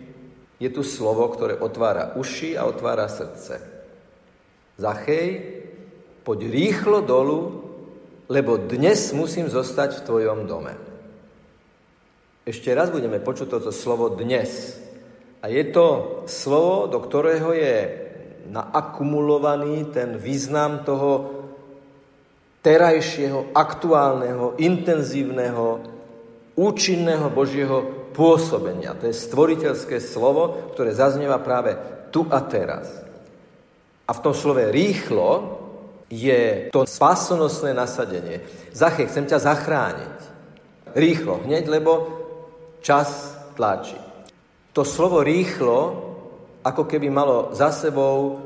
je 0.56 0.70
tu 0.72 0.80
slovo, 0.80 1.28
ktoré 1.28 1.58
otvára 1.60 2.16
uši 2.16 2.56
a 2.56 2.64
otvára 2.64 3.10
srdce. 3.10 3.60
Zachej, 4.80 5.28
poď 6.24 6.48
rýchlo 6.48 7.04
dolu 7.04 7.66
lebo 8.26 8.58
dnes 8.58 9.14
musím 9.14 9.46
zostať 9.46 10.02
v 10.02 10.04
tvojom 10.06 10.50
dome. 10.50 10.74
Ešte 12.46 12.74
raz 12.74 12.90
budeme 12.90 13.22
počuť 13.22 13.58
toto 13.58 13.70
slovo 13.70 14.10
dnes. 14.14 14.78
A 15.42 15.50
je 15.50 15.62
to 15.70 15.86
slovo, 16.26 16.90
do 16.90 16.98
ktorého 17.02 17.54
je 17.54 17.76
naakumulovaný 18.50 19.90
ten 19.90 20.18
význam 20.18 20.82
toho 20.86 21.34
terajšieho, 22.62 23.54
aktuálneho, 23.54 24.58
intenzívneho, 24.58 25.82
účinného 26.58 27.30
Božieho 27.30 28.05
pôsobenia. 28.16 28.96
To 28.96 29.04
je 29.04 29.14
stvoriteľské 29.14 30.00
slovo, 30.00 30.72
ktoré 30.72 30.96
zaznieva 30.96 31.36
práve 31.36 31.76
tu 32.08 32.24
a 32.32 32.40
teraz. 32.40 32.88
A 34.08 34.10
v 34.16 34.22
tom 34.24 34.32
slove 34.32 34.72
rýchlo 34.72 35.60
je 36.08 36.72
to 36.72 36.88
spásonosné 36.88 37.76
nasadenie. 37.76 38.40
Zache, 38.72 39.04
chcem 39.04 39.28
ťa 39.28 39.38
zachrániť. 39.42 40.16
Rýchlo, 40.96 41.44
hneď, 41.44 41.68
lebo 41.68 41.92
čas 42.80 43.36
tlačí. 43.52 43.98
To 44.72 44.86
slovo 44.86 45.20
rýchlo 45.20 46.06
ako 46.64 46.82
keby 46.88 47.12
malo 47.12 47.52
za 47.52 47.68
sebou 47.74 48.40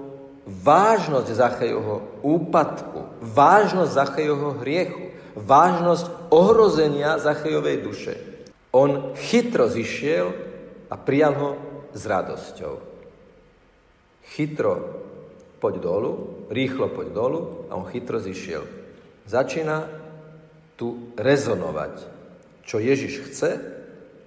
vážnosť 0.49 1.29
Zachejovho 1.31 1.97
úpadku, 2.25 3.23
vážnosť 3.23 3.93
Zachejovho 3.93 4.59
hriechu, 4.65 5.15
vážnosť 5.37 6.33
ohrozenia 6.33 7.21
Zachejovej 7.21 7.77
duše. 7.85 8.30
On 8.71 9.13
chytro 9.19 9.67
zišiel 9.67 10.31
a 10.91 10.95
prijal 10.95 11.35
ho 11.35 11.51
s 11.91 12.03
radosťou. 12.07 12.75
Chytro 14.31 14.75
poď 15.59 15.75
dolu, 15.83 16.13
rýchlo 16.55 16.89
poď 16.95 17.09
dolu 17.11 17.41
a 17.67 17.75
on 17.75 17.91
chytro 17.91 18.23
zišiel. 18.23 18.63
Začína 19.27 19.91
tu 20.79 21.13
rezonovať, 21.19 21.95
čo 22.63 22.79
Ježiš 22.79 23.15
chce 23.31 23.51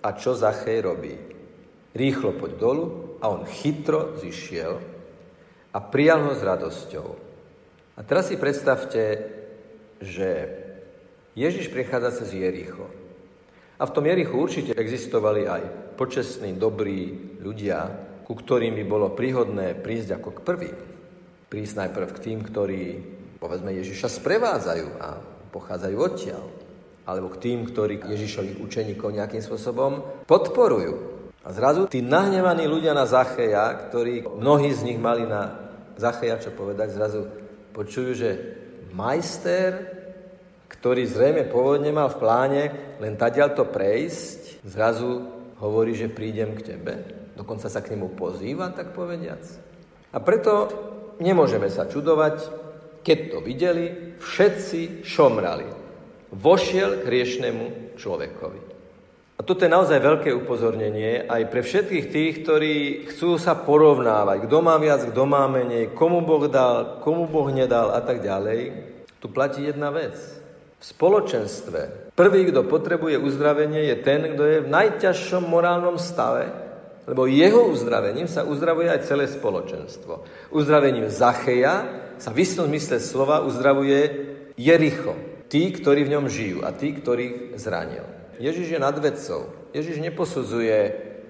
a 0.03 0.09
čo 0.13 0.35
Zachej 0.35 0.79
robí. 0.83 1.15
Rýchlo 1.95 2.35
poď 2.35 2.51
dolu 2.59 2.85
a 3.23 3.31
on 3.31 3.47
chytro 3.47 4.19
zišiel 4.19 4.77
a 5.73 5.77
prijal 5.79 6.29
ho 6.29 6.33
s 6.35 6.43
radosťou. 6.43 7.07
A 7.95 7.99
teraz 8.03 8.27
si 8.27 8.35
predstavte, 8.35 9.01
že 10.03 10.29
Ježiš 11.33 11.71
prichádza 11.71 12.21
cez 12.21 12.35
Jericho. 12.35 13.02
A 13.83 13.91
v 13.91 13.95
tom 13.99 14.07
Jerichu 14.07 14.39
určite 14.39 14.71
existovali 14.79 15.43
aj 15.43 15.91
počestní, 15.99 16.55
dobrí 16.55 17.35
ľudia, 17.43 17.83
ku 18.23 18.31
ktorým 18.31 18.79
by 18.79 18.83
bolo 18.87 19.11
príhodné 19.11 19.75
prísť 19.75 20.23
ako 20.23 20.29
k 20.31 20.39
prvým. 20.39 20.77
Prísť 21.51 21.83
najprv 21.83 22.07
k 22.15 22.23
tým, 22.23 22.39
ktorí, 22.47 22.83
povedzme, 23.43 23.75
Ježiša 23.75 24.07
sprevádzajú 24.07 24.87
a 25.03 25.19
pochádzajú 25.51 25.95
odtiaľ. 25.99 26.43
Alebo 27.03 27.27
k 27.35 27.43
tým, 27.43 27.67
ktorí 27.67 28.07
Ježišových 28.07 28.63
učeníkov 28.63 29.19
nejakým 29.19 29.43
spôsobom 29.43 30.23
podporujú. 30.31 31.27
A 31.43 31.51
zrazu 31.51 31.83
tí 31.91 31.99
nahnevaní 31.99 32.63
ľudia 32.63 32.95
na 32.95 33.03
Zacheja, 33.03 33.67
ktorí 33.91 34.23
mnohí 34.23 34.71
z 34.71 34.87
nich 34.87 34.95
mali 34.95 35.27
na 35.27 35.59
Zacheja 35.99 36.39
čo 36.39 36.55
povedať, 36.55 36.95
zrazu 36.95 37.27
počujú, 37.75 38.15
že 38.15 38.29
majster, 38.95 40.02
ktorý 40.79 41.05
zrejme 41.05 41.47
pôvodne 41.47 41.93
mal 41.93 42.09
v 42.09 42.19
pláne 42.19 42.63
len 42.97 43.13
tadiaľ 43.15 43.53
prejsť, 43.53 44.65
zrazu 44.65 45.29
hovorí, 45.61 45.95
že 45.95 46.11
prídem 46.11 46.57
k 46.57 46.75
tebe. 46.75 46.93
Dokonca 47.37 47.71
sa 47.71 47.79
k 47.81 47.95
nemu 47.95 48.13
pozýva, 48.13 48.73
tak 48.73 48.93
povediac. 48.93 49.41
A 50.13 50.17
preto 50.21 50.69
nemôžeme 51.17 51.71
sa 51.71 51.89
čudovať, 51.89 52.61
keď 53.01 53.17
to 53.31 53.37
videli, 53.41 54.17
všetci 54.21 55.05
šomrali. 55.07 55.65
Vošiel 56.33 57.01
k 57.01 57.07
hriešnemu 57.07 57.97
človekovi. 57.97 58.61
A 59.33 59.41
toto 59.41 59.65
je 59.65 59.73
naozaj 59.73 59.97
veľké 59.97 60.29
upozornenie 60.29 61.25
aj 61.25 61.49
pre 61.49 61.65
všetkých 61.65 62.05
tých, 62.13 62.33
ktorí 62.45 62.75
chcú 63.09 63.41
sa 63.41 63.57
porovnávať, 63.57 64.45
kto 64.45 64.57
má 64.61 64.77
viac, 64.77 65.01
kto 65.09 65.23
má 65.25 65.49
menej, 65.49 65.91
komu 65.97 66.21
Boh 66.21 66.45
dal, 66.45 67.01
komu 67.01 67.25
Boh 67.25 67.49
nedal 67.49 67.97
a 67.97 67.99
tak 68.05 68.21
ďalej. 68.21 68.71
Tu 69.17 69.25
platí 69.31 69.65
jedna 69.65 69.89
vec. 69.89 70.42
V 70.83 70.91
spoločenstve 70.91 72.11
prvý, 72.11 72.51
kto 72.51 72.67
potrebuje 72.67 73.15
uzdravenie, 73.15 73.87
je 73.87 74.03
ten, 74.03 74.35
kto 74.35 74.43
je 74.43 74.57
v 74.67 74.67
najťažšom 74.67 75.47
morálnom 75.47 75.95
stave, 75.95 76.51
lebo 77.07 77.23
jeho 77.23 77.71
uzdravením 77.71 78.27
sa 78.27 78.43
uzdravuje 78.43 78.91
aj 78.91 79.07
celé 79.07 79.31
spoločenstvo. 79.31 80.27
Uzdravením 80.51 81.07
Zacheja 81.07 81.87
sa 82.19 82.35
v 82.35 82.43
istom 82.43 82.67
zmysle 82.67 82.99
slova 82.99 83.47
uzdravuje 83.47 83.99
Jericho. 84.59 85.15
Tí, 85.47 85.71
ktorí 85.71 86.03
v 86.03 86.19
ňom 86.19 86.25
žijú 86.27 86.67
a 86.67 86.75
tí, 86.75 86.91
ktorých 86.91 87.55
zranil. 87.55 88.03
Ježiš 88.35 88.75
je 88.75 88.79
nad 88.83 88.97
vedcov. 88.99 89.71
Ježiš 89.71 90.03
neposudzuje 90.03 90.77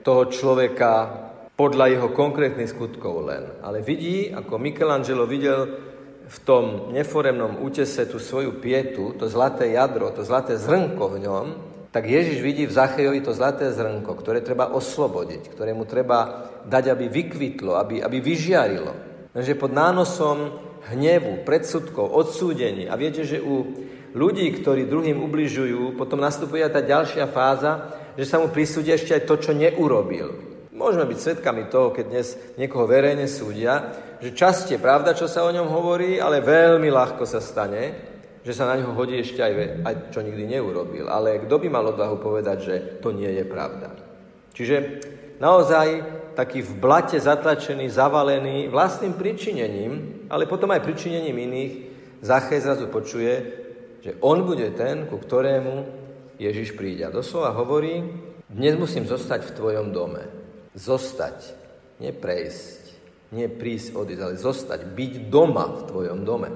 toho 0.01 0.33
človeka 0.33 1.13
podľa 1.53 1.93
jeho 1.93 2.09
konkrétnych 2.09 2.73
skutkov 2.73 3.29
len, 3.29 3.45
ale 3.61 3.85
vidí, 3.85 4.33
ako 4.33 4.57
Michelangelo 4.57 5.29
videl 5.29 5.92
v 6.27 6.37
tom 6.47 6.95
neforemnom 6.95 7.61
útese 7.61 8.07
tú 8.07 8.17
svoju 8.17 8.57
pietu, 8.63 9.13
to 9.19 9.27
zlaté 9.27 9.75
jadro, 9.75 10.09
to 10.15 10.23
zlaté 10.23 10.55
zrnko 10.55 11.05
v 11.13 11.17
ňom, 11.27 11.45
tak 11.93 12.09
Ježiš 12.09 12.41
vidí 12.41 12.65
v 12.65 12.73
Zachejovi 12.73 13.21
to 13.21 13.37
zlaté 13.37 13.69
zrnko, 13.69 14.17
ktoré 14.17 14.41
treba 14.41 14.73
oslobodiť, 14.73 15.53
ktoré 15.53 15.77
mu 15.77 15.85
treba 15.85 16.49
dať, 16.65 16.89
aby 16.89 17.05
vykvitlo, 17.05 17.77
aby, 17.77 18.01
aby 18.01 18.17
vyžiarilo. 18.17 18.93
Lenže 19.29 19.53
pod 19.53 19.69
nánosom 19.77 20.57
hnevu, 20.89 21.45
predsudkov, 21.45 22.09
odsúdení. 22.09 22.89
A 22.89 22.97
viete, 22.97 23.21
že 23.21 23.37
u 23.37 23.85
ľudí, 24.17 24.49
ktorí 24.57 24.89
druhým 24.89 25.21
ubližujú, 25.21 25.93
potom 25.93 26.17
nastupuje 26.17 26.65
tá 26.65 26.81
ďalšia 26.81 27.29
fáza, 27.29 27.93
že 28.17 28.25
sa 28.25 28.41
mu 28.41 28.49
prisúdia 28.49 28.97
ešte 28.97 29.13
aj 29.13 29.23
to, 29.29 29.35
čo 29.37 29.51
neurobil. 29.53 30.33
Môžeme 30.73 31.05
byť 31.05 31.19
svetkami 31.21 31.69
toho, 31.69 31.93
keď 31.93 32.05
dnes 32.09 32.27
niekoho 32.57 32.89
verejne 32.89 33.29
súdia, 33.29 33.93
že 34.23 34.31
častie 34.31 34.79
pravda, 34.79 35.11
čo 35.11 35.27
sa 35.27 35.43
o 35.43 35.51
ňom 35.51 35.67
hovorí, 35.67 36.15
ale 36.15 36.39
veľmi 36.39 36.87
ľahko 36.87 37.27
sa 37.27 37.43
stane, 37.43 37.91
že 38.39 38.55
sa 38.55 38.71
na 38.71 38.79
ňo 38.79 38.95
hodí 38.95 39.19
ešte 39.19 39.43
aj, 39.43 39.53
aj 39.83 39.95
čo 40.15 40.23
nikdy 40.23 40.47
neurobil. 40.47 41.11
Ale 41.11 41.43
kto 41.43 41.59
by 41.59 41.67
mal 41.67 41.91
odvahu 41.91 42.23
povedať, 42.23 42.57
že 42.63 42.75
to 43.03 43.11
nie 43.11 43.27
je 43.27 43.43
pravda? 43.43 43.91
Čiže 44.55 44.75
naozaj 45.43 45.87
taký 46.39 46.63
v 46.63 46.71
blate 46.79 47.19
zatlačený, 47.19 47.91
zavalený 47.91 48.71
vlastným 48.71 49.19
pričinením, 49.19 50.23
ale 50.31 50.47
potom 50.47 50.71
aj 50.71 50.87
pričinením 50.87 51.37
iných, 51.43 51.73
Zachej 52.23 52.63
zrazu 52.63 52.87
počuje, 52.87 53.35
že 53.99 54.15
on 54.23 54.47
bude 54.47 54.71
ten, 54.79 55.03
ku 55.11 55.19
ktorému 55.19 55.83
Ježiš 56.39 56.79
príde. 56.79 57.03
A 57.03 57.11
doslova 57.11 57.51
hovorí, 57.51 57.99
dnes 58.47 58.79
musím 58.79 59.03
zostať 59.03 59.51
v 59.51 59.55
tvojom 59.59 59.91
dome. 59.91 60.23
Zostať, 60.71 61.51
neprejsť, 61.99 62.92
nie 63.33 63.49
prísť, 63.49 63.97
odísť, 63.97 64.21
ale 64.21 64.35
zostať, 64.37 64.79
byť 64.93 65.13
doma 65.33 65.65
v 65.65 65.81
tvojom 65.89 66.21
dome. 66.21 66.49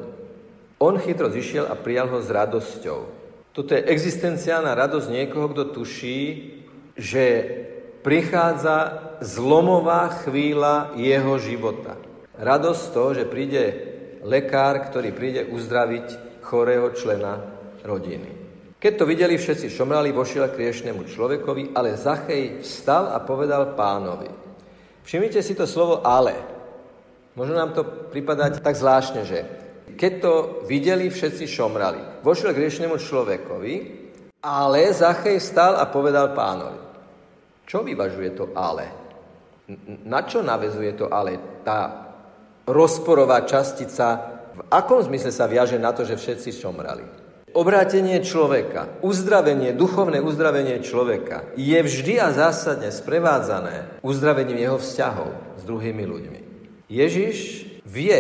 On 0.78 0.94
chytro 1.02 1.34
zišiel 1.34 1.66
a 1.66 1.74
prijal 1.74 2.14
ho 2.14 2.22
s 2.22 2.30
radosťou. 2.30 3.00
Toto 3.50 3.74
je 3.74 3.90
existenciálna 3.90 4.78
radosť 4.78 5.10
niekoho, 5.10 5.50
kto 5.50 5.74
tuší, 5.74 6.22
že 6.94 7.26
prichádza 8.06 9.10
zlomová 9.26 10.22
chvíľa 10.22 10.94
jeho 10.94 11.42
života. 11.42 11.98
Radosť 12.38 12.84
toho, 12.94 13.10
že 13.18 13.26
príde 13.26 13.64
lekár, 14.22 14.86
ktorý 14.86 15.10
príde 15.10 15.50
uzdraviť 15.50 16.40
chorého 16.46 16.94
člena 16.94 17.42
rodiny. 17.82 18.38
Keď 18.78 18.94
to 18.94 19.10
videli, 19.10 19.42
všetci 19.42 19.74
šomrali, 19.74 20.14
vošiel 20.14 20.54
k 20.54 20.70
riešnemu 20.70 21.02
človekovi, 21.10 21.74
ale 21.74 21.98
Zachej 21.98 22.62
vstal 22.62 23.10
a 23.10 23.18
povedal 23.26 23.74
pánovi. 23.74 24.30
Všimnite 25.02 25.42
si 25.42 25.58
to 25.58 25.66
slovo 25.66 26.06
ale. 26.06 26.57
Možno 27.38 27.54
nám 27.54 27.78
to 27.78 27.86
pripadať 27.86 28.66
tak 28.66 28.74
zvláštne, 28.74 29.22
že 29.22 29.46
keď 29.94 30.12
to 30.18 30.34
videli, 30.66 31.06
všetci 31.06 31.46
šomrali. 31.46 32.26
Vošiel 32.26 32.50
k 32.50 32.66
riešnemu 32.66 32.98
človekovi, 32.98 33.74
ale 34.42 34.90
Zachej 34.90 35.38
vstal 35.38 35.78
a 35.78 35.86
povedal 35.86 36.34
pánovi. 36.34 36.82
Čo 37.70 37.86
vyvažuje 37.86 38.34
to 38.34 38.50
ale? 38.58 38.90
Na 40.10 40.26
čo 40.26 40.42
navezuje 40.42 40.98
to 40.98 41.14
ale? 41.14 41.62
Tá 41.62 42.10
rozporová 42.66 43.46
častica 43.46 44.38
v 44.58 44.62
akom 44.74 45.06
zmysle 45.06 45.30
sa 45.30 45.46
viaže 45.46 45.78
na 45.78 45.94
to, 45.94 46.02
že 46.10 46.18
všetci 46.18 46.58
šomrali? 46.58 47.06
Obrátenie 47.54 48.18
človeka, 48.26 49.02
uzdravenie, 49.06 49.78
duchovné 49.78 50.22
uzdravenie 50.26 50.82
človeka 50.82 51.54
je 51.54 51.78
vždy 51.78 52.18
a 52.18 52.34
zásadne 52.34 52.90
sprevádzané 52.90 54.02
uzdravením 54.02 54.58
jeho 54.58 54.78
vzťahov 54.82 55.30
s 55.58 55.64
druhými 55.66 56.06
ľuďmi. 56.06 56.47
Ježiš 56.88 57.68
vie, 57.84 58.20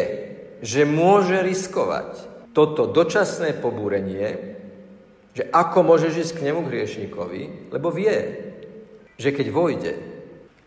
že 0.59 0.83
môže 0.83 1.39
riskovať 1.39 2.27
toto 2.51 2.89
dočasné 2.89 3.55
pobúrenie, 3.55 4.57
že 5.37 5.45
ako 5.47 5.85
môžeš 5.85 6.13
ísť 6.17 6.33
k 6.35 6.45
nemu 6.49 6.65
hriešnikovi, 6.65 7.71
lebo 7.71 7.93
vie, 7.93 8.17
že 9.15 9.29
keď 9.29 9.47
vojde 9.53 9.93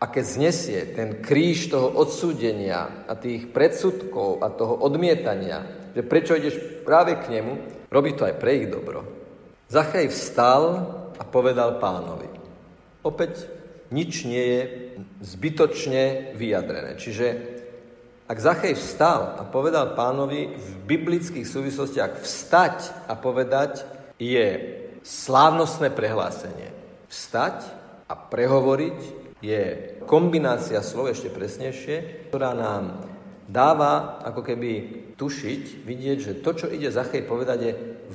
a 0.01 0.07
keď 0.07 0.23
znesie 0.25 0.79
ten 0.95 1.21
kríž 1.21 1.69
toho 1.69 1.91
odsúdenia 1.91 3.05
a 3.05 3.13
tých 3.13 3.51
predsudkov 3.51 4.41
a 4.41 4.49
toho 4.49 4.79
odmietania, 4.81 5.91
že 5.91 6.01
prečo 6.07 6.33
ideš 6.33 6.81
práve 6.87 7.19
k 7.19 7.37
nemu, 7.37 7.53
robí 7.91 8.15
to 8.15 8.25
aj 8.25 8.39
pre 8.39 8.63
ich 8.63 8.67
dobro. 8.71 9.03
Zachaj 9.67 10.09
vstal 10.09 10.63
a 11.19 11.23
povedal 11.27 11.77
pánovi. 11.77 12.31
Opäť 13.03 13.45
nič 13.91 14.23
nie 14.23 14.41
je 14.41 14.61
zbytočne 15.21 16.33
vyjadrené. 16.39 16.95
Čiže 16.95 17.25
ak 18.31 18.39
Zachej 18.39 18.79
vstal 18.79 19.35
a 19.35 19.43
povedal 19.43 19.91
pánovi 19.91 20.55
v 20.55 20.69
biblických 20.87 21.43
súvislostiach 21.43 22.23
vstať 22.23 23.11
a 23.11 23.19
povedať 23.19 23.83
je 24.15 24.47
slávnostné 25.03 25.91
prehlásenie. 25.91 26.71
Vstať 27.11 27.67
a 28.07 28.15
prehovoriť 28.15 28.97
je 29.43 29.63
kombinácia 30.07 30.79
slov 30.79 31.11
ešte 31.11 31.27
presnejšie, 31.27 32.31
ktorá 32.31 32.55
nám 32.55 33.03
dáva 33.51 34.23
ako 34.23 34.47
keby 34.47 34.71
tušiť, 35.19 35.83
vidieť, 35.83 36.17
že 36.23 36.39
to, 36.39 36.55
čo 36.55 36.71
ide 36.71 36.87
Zachej 36.87 37.27
povedať, 37.27 37.59
je 37.59 37.73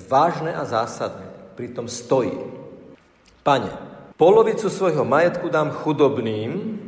vážne 0.09 0.57
a 0.57 0.65
zásadné. 0.65 1.29
Pritom 1.61 1.93
stojí. 1.93 2.41
Pane, 3.45 3.69
polovicu 4.17 4.73
svojho 4.73 5.05
majetku 5.05 5.53
dám 5.53 5.77
chudobným 5.77 6.81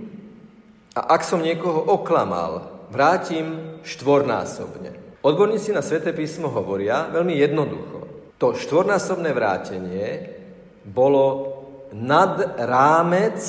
a 0.96 1.12
ak 1.12 1.28
som 1.28 1.44
niekoho 1.44 1.84
oklamal, 1.92 2.77
vrátim 2.88 3.78
štvornásobne. 3.84 5.20
Odborníci 5.22 5.74
na 5.74 5.82
Sveté 5.82 6.14
písmo 6.14 6.48
hovoria 6.48 7.10
veľmi 7.10 7.34
jednoducho. 7.36 7.98
To 8.38 8.54
štvornásobné 8.54 9.34
vrátenie 9.34 10.06
bolo 10.86 11.26
nad 11.92 12.60
rámec 12.60 13.40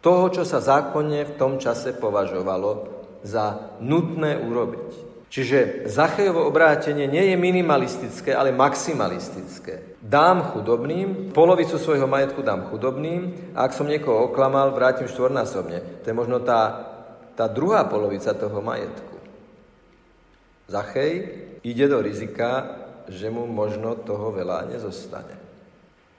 toho, 0.00 0.32
čo 0.32 0.42
sa 0.48 0.64
zákonne 0.64 1.28
v 1.28 1.36
tom 1.36 1.60
čase 1.60 1.92
považovalo 1.92 2.88
za 3.20 3.76
nutné 3.84 4.40
urobiť. 4.40 5.10
Čiže 5.30 5.86
Zachejovo 5.86 6.42
obrátenie 6.42 7.06
nie 7.06 7.30
je 7.30 7.36
minimalistické, 7.38 8.34
ale 8.34 8.50
maximalistické. 8.50 9.94
Dám 10.02 10.50
chudobným, 10.50 11.30
polovicu 11.30 11.78
svojho 11.78 12.10
majetku 12.10 12.42
dám 12.42 12.66
chudobným 12.66 13.54
a 13.54 13.70
ak 13.70 13.76
som 13.76 13.86
niekoho 13.86 14.26
oklamal, 14.26 14.74
vrátim 14.74 15.06
štvornásobne. 15.06 16.02
To 16.02 16.06
je 16.10 16.18
možno 16.18 16.42
tá 16.42 16.89
tá 17.40 17.48
druhá 17.48 17.88
polovica 17.88 18.36
toho 18.36 18.60
majetku. 18.60 19.16
Zachej 20.68 21.12
ide 21.64 21.88
do 21.88 22.04
rizika, 22.04 22.76
že 23.08 23.32
mu 23.32 23.48
možno 23.48 23.96
toho 23.96 24.28
veľa 24.28 24.68
nezostane. 24.68 25.40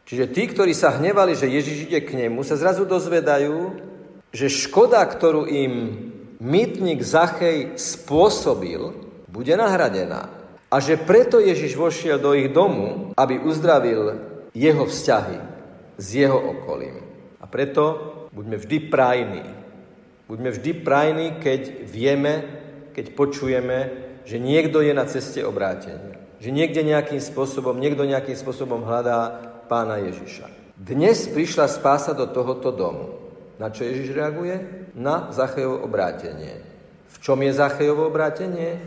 Čiže 0.09 0.33
tí, 0.33 0.49
ktorí 0.49 0.73
sa 0.73 0.97
hnevali, 0.97 1.37
že 1.37 1.45
Ježiš 1.45 1.85
ide 1.85 2.01
k 2.01 2.17
nemu, 2.25 2.41
sa 2.41 2.57
zrazu 2.57 2.89
dozvedajú, 2.89 3.77
že 4.33 4.49
škoda, 4.49 5.05
ktorú 5.05 5.45
im 5.45 5.73
mýtnik 6.41 7.05
Zachej 7.05 7.77
spôsobil, 7.77 8.81
bude 9.29 9.53
nahradená. 9.53 10.25
A 10.73 10.81
že 10.81 10.97
preto 10.97 11.37
Ježiš 11.37 11.77
vošiel 11.77 12.17
do 12.17 12.33
ich 12.33 12.49
domu, 12.49 13.13
aby 13.13 13.37
uzdravil 13.37 14.17
jeho 14.57 14.89
vzťahy 14.89 15.37
s 16.01 16.05
jeho 16.17 16.39
okolím. 16.41 16.97
A 17.37 17.45
preto 17.45 18.09
buďme 18.33 18.57
vždy 18.57 18.77
prajní, 18.89 19.60
Buďme 20.31 20.47
vždy 20.55 20.71
prajní, 20.87 21.27
keď 21.43 21.91
vieme, 21.91 22.47
keď 22.95 23.19
počujeme, 23.19 23.79
že 24.23 24.39
niekto 24.39 24.79
je 24.79 24.95
na 24.95 25.03
ceste 25.03 25.43
obrátenia. 25.43 26.23
Že 26.39 26.55
niekde 26.55 26.87
nejakým 26.87 27.19
spôsobom, 27.19 27.75
niekto 27.75 28.07
nejakým 28.07 28.39
spôsobom 28.39 28.87
hľadá 28.87 29.43
pána 29.67 29.99
Ježiša. 29.99 30.47
Dnes 30.79 31.27
prišla 31.27 31.67
spása 31.67 32.15
do 32.15 32.31
tohoto 32.31 32.71
domu. 32.71 33.19
Na 33.59 33.75
čo 33.75 33.83
Ježiš 33.83 34.15
reaguje? 34.15 34.87
Na 34.95 35.35
Zachejovo 35.35 35.83
obrátenie. 35.83 36.63
V 37.11 37.17
čom 37.19 37.43
je 37.43 37.51
Zachejovo 37.51 38.07
obrátenie? 38.07 38.79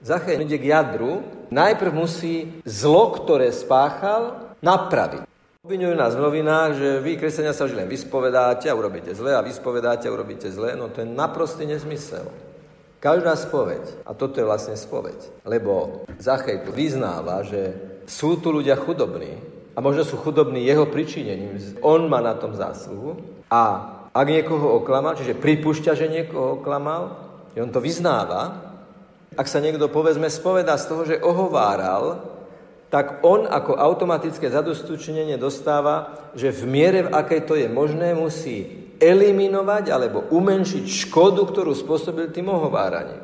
Zachej 0.00 0.48
ide 0.48 0.56
k 0.56 0.72
jadru, 0.72 1.20
najprv 1.52 1.92
musí 1.92 2.64
zlo, 2.64 3.12
ktoré 3.12 3.52
spáchal, 3.52 4.56
napraviť. 4.64 5.28
Obvinujú 5.64 5.96
nás 5.96 6.12
v 6.12 6.20
novinách, 6.20 6.70
že 6.76 6.88
vy, 7.00 7.16
kresťania, 7.16 7.56
sa 7.56 7.64
len 7.64 7.88
vyspovedáte 7.88 8.68
a 8.68 8.76
urobíte 8.76 9.16
zle 9.16 9.32
a 9.32 9.40
vyspovedáte 9.40 10.04
a 10.04 10.12
urobíte 10.12 10.52
zle. 10.52 10.76
No 10.76 10.92
to 10.92 11.00
je 11.00 11.08
naprostý 11.08 11.64
nezmysel. 11.64 12.28
Každá 13.00 13.32
spoveď, 13.32 14.04
a 14.04 14.12
toto 14.12 14.36
je 14.36 14.44
vlastne 14.44 14.76
spoveď, 14.76 15.16
lebo 15.48 16.04
Zachej 16.20 16.68
tu 16.68 16.70
vyznáva, 16.76 17.48
že 17.48 17.72
sú 18.04 18.36
tu 18.44 18.52
ľudia 18.52 18.76
chudobní 18.76 19.40
a 19.72 19.80
možno 19.80 20.04
sú 20.04 20.20
chudobní 20.20 20.68
jeho 20.68 20.84
pričinením. 20.84 21.56
On 21.80 22.12
má 22.12 22.20
na 22.20 22.36
tom 22.36 22.52
zásluhu 22.52 23.16
a 23.48 23.88
ak 24.12 24.26
niekoho 24.28 24.84
oklamal, 24.84 25.16
čiže 25.16 25.40
pripúšťa, 25.40 25.96
že 25.96 26.12
niekoho 26.12 26.60
oklamal, 26.60 27.16
on 27.56 27.72
to 27.72 27.80
vyznáva, 27.80 28.68
ak 29.32 29.48
sa 29.48 29.64
niekto, 29.64 29.88
povedzme, 29.88 30.28
spovedá 30.28 30.76
z 30.76 30.92
toho, 30.92 31.02
že 31.08 31.24
ohováral, 31.24 32.33
tak 32.92 33.24
on 33.26 33.48
ako 33.48 33.74
automatické 33.74 34.50
zadostučnenie 34.50 35.34
dostáva, 35.40 36.30
že 36.38 36.54
v 36.54 36.62
miere, 36.68 37.00
v 37.06 37.12
akej 37.12 37.40
to 37.44 37.54
je 37.58 37.66
možné, 37.66 38.14
musí 38.14 38.84
eliminovať 39.02 39.90
alebo 39.90 40.30
umenšiť 40.30 40.84
škodu, 41.08 41.42
ktorú 41.42 41.74
spôsobil 41.74 42.30
tým 42.30 42.48
ohováraním. 42.48 43.20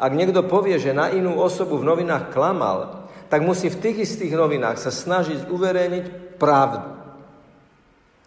Ak 0.00 0.16
niekto 0.16 0.46
povie, 0.46 0.80
že 0.80 0.96
na 0.96 1.12
inú 1.12 1.36
osobu 1.36 1.76
v 1.76 1.84
novinách 1.84 2.32
klamal, 2.32 3.04
tak 3.28 3.44
musí 3.44 3.68
v 3.68 3.78
tých 3.78 3.96
istých 4.08 4.32
novinách 4.32 4.80
sa 4.80 4.88
snažiť 4.88 5.52
uverejniť 5.52 6.38
pravdu. 6.40 6.98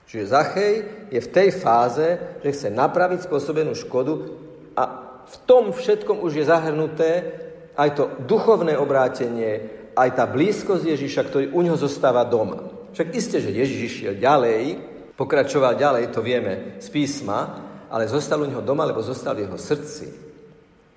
Čiže 0.05 0.29
Zachej 0.29 0.73
je 1.09 1.19
v 1.19 1.31
tej 1.33 1.49
fáze, 1.57 2.07
že 2.45 2.53
chce 2.53 2.69
napraviť 2.69 3.25
spôsobenú 3.25 3.73
škodu 3.73 4.29
a 4.77 4.83
v 5.25 5.35
tom 5.49 5.73
všetkom 5.73 6.21
už 6.21 6.37
je 6.37 6.45
zahrnuté 6.45 7.09
aj 7.73 7.89
to 7.97 8.03
duchovné 8.29 8.77
obrátenie, 8.77 9.82
aj 9.93 10.09
tá 10.17 10.25
blízkosť 10.25 10.83
Ježiša, 10.85 11.21
ktorý 11.29 11.45
u 11.53 11.61
neho 11.61 11.77
zostáva 11.77 12.25
doma. 12.25 12.65
Však 12.93 13.07
isté, 13.13 13.41
že 13.41 13.53
Ježiš 13.53 13.79
išiel 13.89 14.13
ďalej, 14.21 14.77
pokračoval 15.17 15.77
ďalej, 15.77 16.13
to 16.13 16.21
vieme 16.21 16.77
z 16.77 16.87
písma, 16.89 17.61
ale 17.89 18.09
zostal 18.09 18.41
u 18.41 18.49
neho 18.49 18.61
doma, 18.61 18.85
lebo 18.85 19.01
zostal 19.05 19.37
v 19.37 19.45
jeho 19.45 19.57
srdci. 19.57 20.05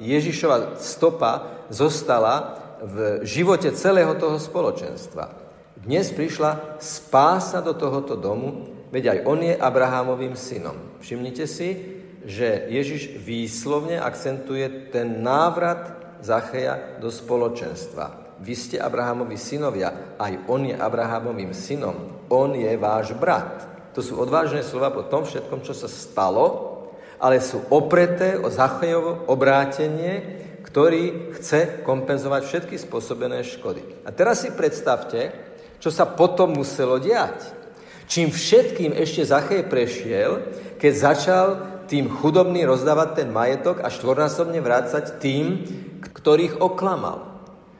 Ježišova 0.00 0.76
stopa 0.80 1.64
zostala 1.72 2.60
v 2.84 3.24
živote 3.24 3.72
celého 3.72 4.12
toho 4.20 4.36
spoločenstva. 4.36 5.32
Dnes 5.80 6.12
prišla 6.12 6.76
spása 6.80 7.64
do 7.64 7.72
tohoto 7.72 8.16
domu, 8.16 8.68
veď 8.92 9.16
aj 9.16 9.18
on 9.24 9.40
je 9.40 9.54
Abrahámovým 9.56 10.36
synom. 10.36 10.76
Všimnite 11.00 11.44
si, 11.48 11.96
že 12.28 12.68
Ježiš 12.68 13.16
výslovne 13.22 14.00
akcentuje 14.00 14.92
ten 14.92 15.24
návrat 15.24 15.96
Zacheja 16.20 16.98
do 17.00 17.12
spoločenstva 17.12 18.25
vy 18.40 18.54
ste 18.56 18.76
Abrahamovi 18.76 19.40
synovia, 19.40 20.16
aj 20.20 20.44
on 20.52 20.68
je 20.68 20.76
Abrahamovým 20.76 21.56
synom, 21.56 22.26
on 22.28 22.52
je 22.52 22.68
váš 22.76 23.16
brat. 23.16 23.64
To 23.96 24.04
sú 24.04 24.20
odvážne 24.20 24.60
slova 24.60 24.92
po 24.92 25.08
tom 25.08 25.24
všetkom, 25.24 25.64
čo 25.64 25.72
sa 25.72 25.88
stalo, 25.88 26.76
ale 27.16 27.40
sú 27.40 27.64
opreté 27.72 28.36
o 28.36 28.52
Zachajovo 28.52 29.24
obrátenie, 29.32 30.44
ktorý 30.68 31.32
chce 31.40 31.80
kompenzovať 31.80 32.42
všetky 32.44 32.76
spôsobené 32.76 33.40
škody. 33.40 33.80
A 34.04 34.12
teraz 34.12 34.44
si 34.44 34.52
predstavte, 34.52 35.32
čo 35.80 35.88
sa 35.88 36.04
potom 36.04 36.52
muselo 36.52 37.00
diať. 37.00 37.56
Čím 38.04 38.28
všetkým 38.28 38.92
ešte 38.92 39.24
Zachej 39.24 39.64
prešiel, 39.64 40.44
keď 40.76 40.92
začal 40.92 41.46
tým 41.88 42.12
chudobný 42.12 42.68
rozdávať 42.68 43.24
ten 43.24 43.28
majetok 43.32 43.80
a 43.80 43.88
štvornásobne 43.88 44.60
vrácať 44.60 45.16
tým, 45.16 45.64
ktorých 46.04 46.60
oklamal 46.60 47.35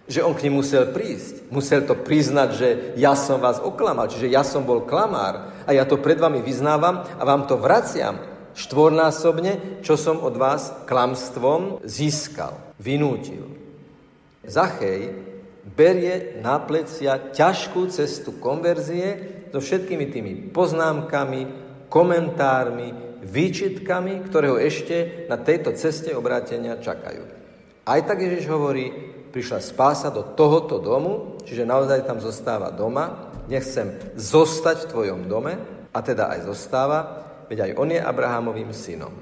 že 0.06 0.22
on 0.22 0.34
k 0.34 0.46
nim 0.46 0.62
musel 0.62 0.94
prísť. 0.94 1.50
Musel 1.50 1.82
to 1.82 1.98
priznať, 1.98 2.48
že 2.54 2.68
ja 2.94 3.18
som 3.18 3.42
vás 3.42 3.58
oklamal, 3.58 4.06
čiže 4.06 4.30
ja 4.30 4.46
som 4.46 4.62
bol 4.62 4.86
klamár 4.86 5.50
a 5.66 5.70
ja 5.74 5.82
to 5.82 5.98
pred 5.98 6.18
vami 6.18 6.42
vyznávam 6.42 7.02
a 7.02 7.22
vám 7.26 7.46
to 7.50 7.58
vraciam 7.58 8.18
štvornásobne, 8.56 9.82
čo 9.84 10.00
som 10.00 10.22
od 10.24 10.38
vás 10.38 10.72
klamstvom 10.88 11.84
získal, 11.84 12.56
vynútil. 12.80 13.44
Zachej 14.46 15.12
berie 15.66 16.38
na 16.40 16.62
plecia 16.62 17.34
ťažkú 17.34 17.90
cestu 17.90 18.38
konverzie 18.38 19.36
so 19.50 19.58
všetkými 19.58 20.06
tými 20.08 20.32
poznámkami, 20.54 21.40
komentármi, 21.90 23.20
výčitkami, 23.26 24.22
ktoré 24.30 24.46
ho 24.54 24.58
ešte 24.58 25.26
na 25.26 25.36
tejto 25.36 25.74
ceste 25.74 26.14
obrátenia 26.14 26.78
čakajú. 26.78 27.26
Aj 27.86 28.00
tak 28.02 28.22
Ježiš 28.22 28.46
hovorí, 28.50 29.15
prišla 29.36 29.60
spása 29.60 30.08
do 30.08 30.32
tohoto 30.32 30.80
domu, 30.80 31.36
čiže 31.44 31.68
naozaj 31.68 32.08
tam 32.08 32.24
zostáva 32.24 32.72
doma, 32.72 33.28
nechcem 33.52 33.92
zostať 34.16 34.88
v 34.88 34.90
tvojom 34.96 35.20
dome, 35.28 35.60
a 35.92 36.00
teda 36.00 36.32
aj 36.32 36.48
zostáva, 36.48 37.00
veď 37.44 37.68
aj 37.68 37.72
on 37.76 37.88
je 37.92 38.00
Abrahamovým 38.00 38.72
synom. 38.72 39.12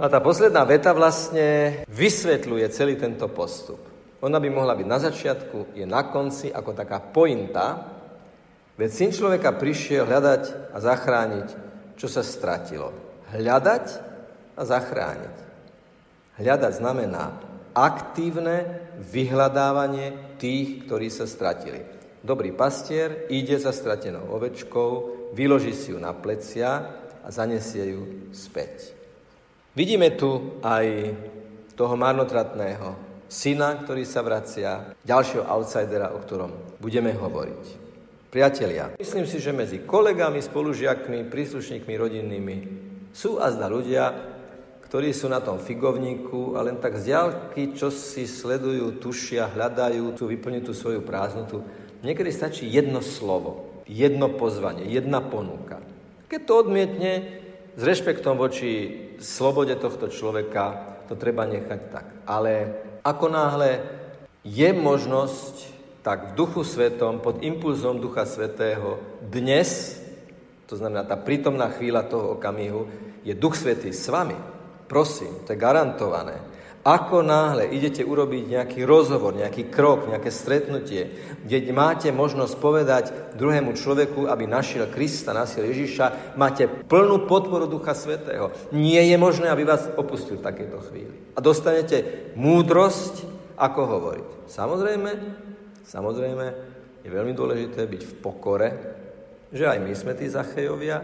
A 0.00 0.08
tá 0.08 0.24
posledná 0.24 0.64
veta 0.64 0.96
vlastne 0.96 1.84
vysvetľuje 1.84 2.64
celý 2.72 2.96
tento 2.96 3.28
postup. 3.28 3.76
Ona 4.24 4.40
by 4.40 4.48
mohla 4.48 4.72
byť 4.72 4.88
na 4.88 4.98
začiatku, 5.04 5.76
je 5.76 5.84
na 5.84 6.08
konci 6.08 6.48
ako 6.48 6.72
taká 6.72 7.04
pointa, 7.04 7.92
veď 8.80 8.88
syn 8.88 9.12
človeka 9.12 9.52
prišiel 9.52 10.08
hľadať 10.08 10.72
a 10.72 10.80
zachrániť, 10.80 11.48
čo 12.00 12.08
sa 12.08 12.24
stratilo. 12.24 12.88
Hľadať 13.36 13.84
a 14.56 14.62
zachrániť. 14.64 15.36
Hľadať 16.40 16.72
znamená 16.72 17.51
aktívne 17.72 18.84
vyhľadávanie 19.00 20.36
tých, 20.36 20.84
ktorí 20.86 21.08
sa 21.08 21.24
stratili. 21.28 21.82
Dobrý 22.22 22.54
pastier 22.54 23.26
ide 23.32 23.58
za 23.58 23.74
stratenou 23.74 24.30
ovečkou, 24.30 24.90
vyloží 25.34 25.74
si 25.74 25.90
ju 25.90 25.98
na 25.98 26.14
plecia 26.14 26.86
a 27.22 27.28
zanesie 27.34 27.98
ju 27.98 28.30
späť. 28.30 28.94
Vidíme 29.74 30.14
tu 30.14 30.60
aj 30.62 31.16
toho 31.74 31.94
marnotratného 31.96 33.12
syna, 33.26 33.80
ktorý 33.80 34.04
sa 34.04 34.20
vracia, 34.20 34.92
ďalšieho 35.02 35.48
outsidera, 35.48 36.12
o 36.12 36.20
ktorom 36.20 36.78
budeme 36.78 37.16
hovoriť. 37.16 37.80
Priatelia, 38.28 38.96
myslím 39.00 39.24
si, 39.28 39.40
že 39.40 39.52
medzi 39.52 39.84
kolegami, 39.84 40.40
spolužiakmi, 40.40 41.28
príslušníkmi 41.28 41.94
rodinnými 41.96 42.56
sú 43.12 43.40
azda 43.40 43.68
ľudia, 43.68 44.31
ktorí 44.92 45.16
sú 45.16 45.32
na 45.32 45.40
tom 45.40 45.56
figovníku 45.56 46.52
a 46.52 46.68
len 46.68 46.76
tak 46.76 47.00
z 47.00 47.08
diaľky, 47.16 47.72
čo 47.72 47.88
si 47.88 48.28
sledujú, 48.28 49.00
tušia, 49.00 49.48
hľadajú, 49.48 50.12
chcú 50.12 50.28
vyplniť 50.28 50.68
tú 50.68 50.76
svoju 50.76 51.00
prázdnotu. 51.00 51.64
Niekedy 52.04 52.28
stačí 52.28 52.68
jedno 52.68 53.00
slovo, 53.00 53.80
jedno 53.88 54.28
pozvanie, 54.36 54.84
jedna 54.84 55.24
ponuka. 55.24 55.80
Keď 56.28 56.40
to 56.44 56.52
odmietne, 56.60 57.12
s 57.72 57.80
rešpektom 57.80 58.36
voči 58.36 59.00
slobode 59.16 59.72
tohto 59.80 60.12
človeka, 60.12 61.00
to 61.08 61.16
treba 61.16 61.48
nechať 61.48 61.80
tak. 61.88 62.06
Ale 62.28 62.52
ako 63.00 63.32
náhle 63.32 63.80
je 64.44 64.76
možnosť, 64.76 65.72
tak 66.04 66.36
v 66.36 66.44
duchu 66.44 66.68
svetom, 66.68 67.24
pod 67.24 67.40
impulzom 67.40 67.96
ducha 67.96 68.28
svetého, 68.28 69.00
dnes, 69.24 69.96
to 70.68 70.76
znamená 70.76 71.08
tá 71.08 71.16
prítomná 71.16 71.72
chvíľa 71.72 72.04
toho 72.12 72.36
okamihu, 72.36 72.92
je 73.24 73.32
duch 73.32 73.56
svetý 73.56 73.88
s 73.88 74.04
vami. 74.12 74.52
Prosím, 74.92 75.40
to 75.48 75.56
je 75.56 75.62
garantované. 75.64 76.36
Ako 76.84 77.24
náhle 77.24 77.72
idete 77.72 78.04
urobiť 78.04 78.44
nejaký 78.52 78.80
rozhovor, 78.84 79.32
nejaký 79.32 79.72
krok, 79.72 80.10
nejaké 80.10 80.28
stretnutie, 80.28 81.14
kde 81.46 81.72
máte 81.72 82.12
možnosť 82.12 82.54
povedať 82.60 83.04
druhému 83.38 83.72
človeku, 83.72 84.28
aby 84.28 84.44
našiel 84.44 84.90
Krista, 84.92 85.32
našiel 85.32 85.72
Ježiša, 85.72 86.36
máte 86.36 86.68
plnú 86.68 87.24
podporu 87.24 87.64
Ducha 87.70 87.96
Svetého. 87.96 88.52
Nie 88.74 89.00
je 89.08 89.16
možné, 89.16 89.48
aby 89.48 89.64
vás 89.64 89.88
opustil 89.96 90.36
v 90.36 90.44
takejto 90.44 90.78
chvíli. 90.90 91.14
A 91.32 91.40
dostanete 91.40 92.28
múdrosť, 92.36 93.24
ako 93.56 93.80
hovoriť. 93.96 94.28
Samozrejme, 94.50 95.10
samozrejme, 95.88 96.46
je 97.00 97.08
veľmi 97.08 97.32
dôležité 97.32 97.88
byť 97.88 98.02
v 98.04 98.14
pokore, 98.20 98.68
že 99.54 99.70
aj 99.70 99.78
my 99.80 99.92
sme 99.96 100.12
tí 100.18 100.26
Zachejovia, 100.28 100.98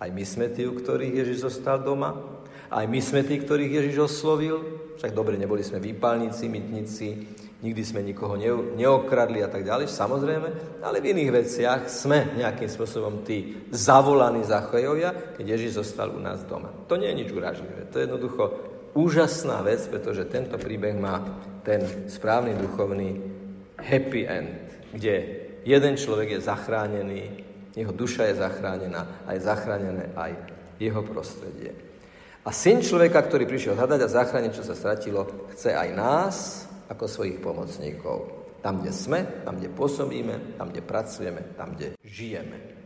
aj 0.00 0.08
my 0.14 0.24
sme 0.24 0.48
tí, 0.48 0.64
u 0.64 0.72
ktorých 0.72 1.12
Ježiš 1.22 1.44
zostal 1.44 1.82
doma, 1.84 2.37
aj 2.68 2.84
my 2.84 3.00
sme 3.00 3.24
tí, 3.24 3.40
ktorých 3.40 3.80
Ježiš 3.80 3.96
oslovil, 4.04 4.56
však 5.00 5.16
dobre, 5.16 5.40
neboli 5.40 5.64
sme 5.64 5.80
výpalníci, 5.80 6.44
mytníci, 6.50 7.08
nikdy 7.58 7.82
sme 7.82 8.06
nikoho 8.06 8.38
neokradli 8.78 9.42
a 9.42 9.50
tak 9.50 9.66
ďalej, 9.66 9.90
samozrejme, 9.90 10.48
ale 10.82 11.02
v 11.02 11.10
iných 11.10 11.30
veciach 11.34 11.80
sme 11.90 12.38
nejakým 12.38 12.70
spôsobom 12.70 13.26
tí 13.26 13.66
zavolaní 13.74 14.46
zachojovia, 14.46 15.34
keď 15.34 15.44
Ježiš 15.58 15.82
zostal 15.82 16.14
u 16.14 16.20
nás 16.22 16.46
doma. 16.46 16.70
To 16.86 16.94
nie 16.94 17.10
je 17.10 17.18
nič 17.24 17.30
uražlivé, 17.34 17.90
to 17.90 17.98
je 17.98 18.06
jednoducho 18.06 18.44
úžasná 18.94 19.62
vec, 19.66 19.82
pretože 19.90 20.30
tento 20.30 20.54
príbeh 20.54 20.94
má 20.94 21.24
ten 21.66 21.82
správny 22.06 22.54
duchovný 22.54 23.18
happy 23.78 24.22
end, 24.26 24.58
kde 24.94 25.14
jeden 25.66 25.94
človek 25.98 26.38
je 26.38 26.46
zachránený, 26.46 27.22
jeho 27.74 27.94
duša 27.94 28.30
je 28.30 28.42
zachránená 28.42 29.22
a 29.26 29.34
je 29.34 29.46
zachránené 29.46 30.10
aj 30.14 30.34
jeho 30.78 31.02
prostredie. 31.02 31.87
A 32.48 32.50
syn 32.50 32.80
človeka, 32.80 33.20
ktorý 33.28 33.44
prišiel 33.44 33.76
hľadať 33.76 34.00
a 34.00 34.08
zachrániť, 34.08 34.52
čo 34.56 34.64
sa 34.64 34.72
stratilo, 34.72 35.52
chce 35.52 35.76
aj 35.76 35.88
nás 35.92 36.36
ako 36.88 37.04
svojich 37.04 37.44
pomocníkov. 37.44 38.24
Tam, 38.64 38.80
kde 38.80 38.88
sme, 38.88 39.44
tam, 39.44 39.60
kde 39.60 39.68
pôsobíme, 39.68 40.56
tam, 40.56 40.72
kde 40.72 40.80
pracujeme, 40.80 41.52
tam, 41.60 41.76
kde 41.76 41.92
žijeme. 42.00 42.77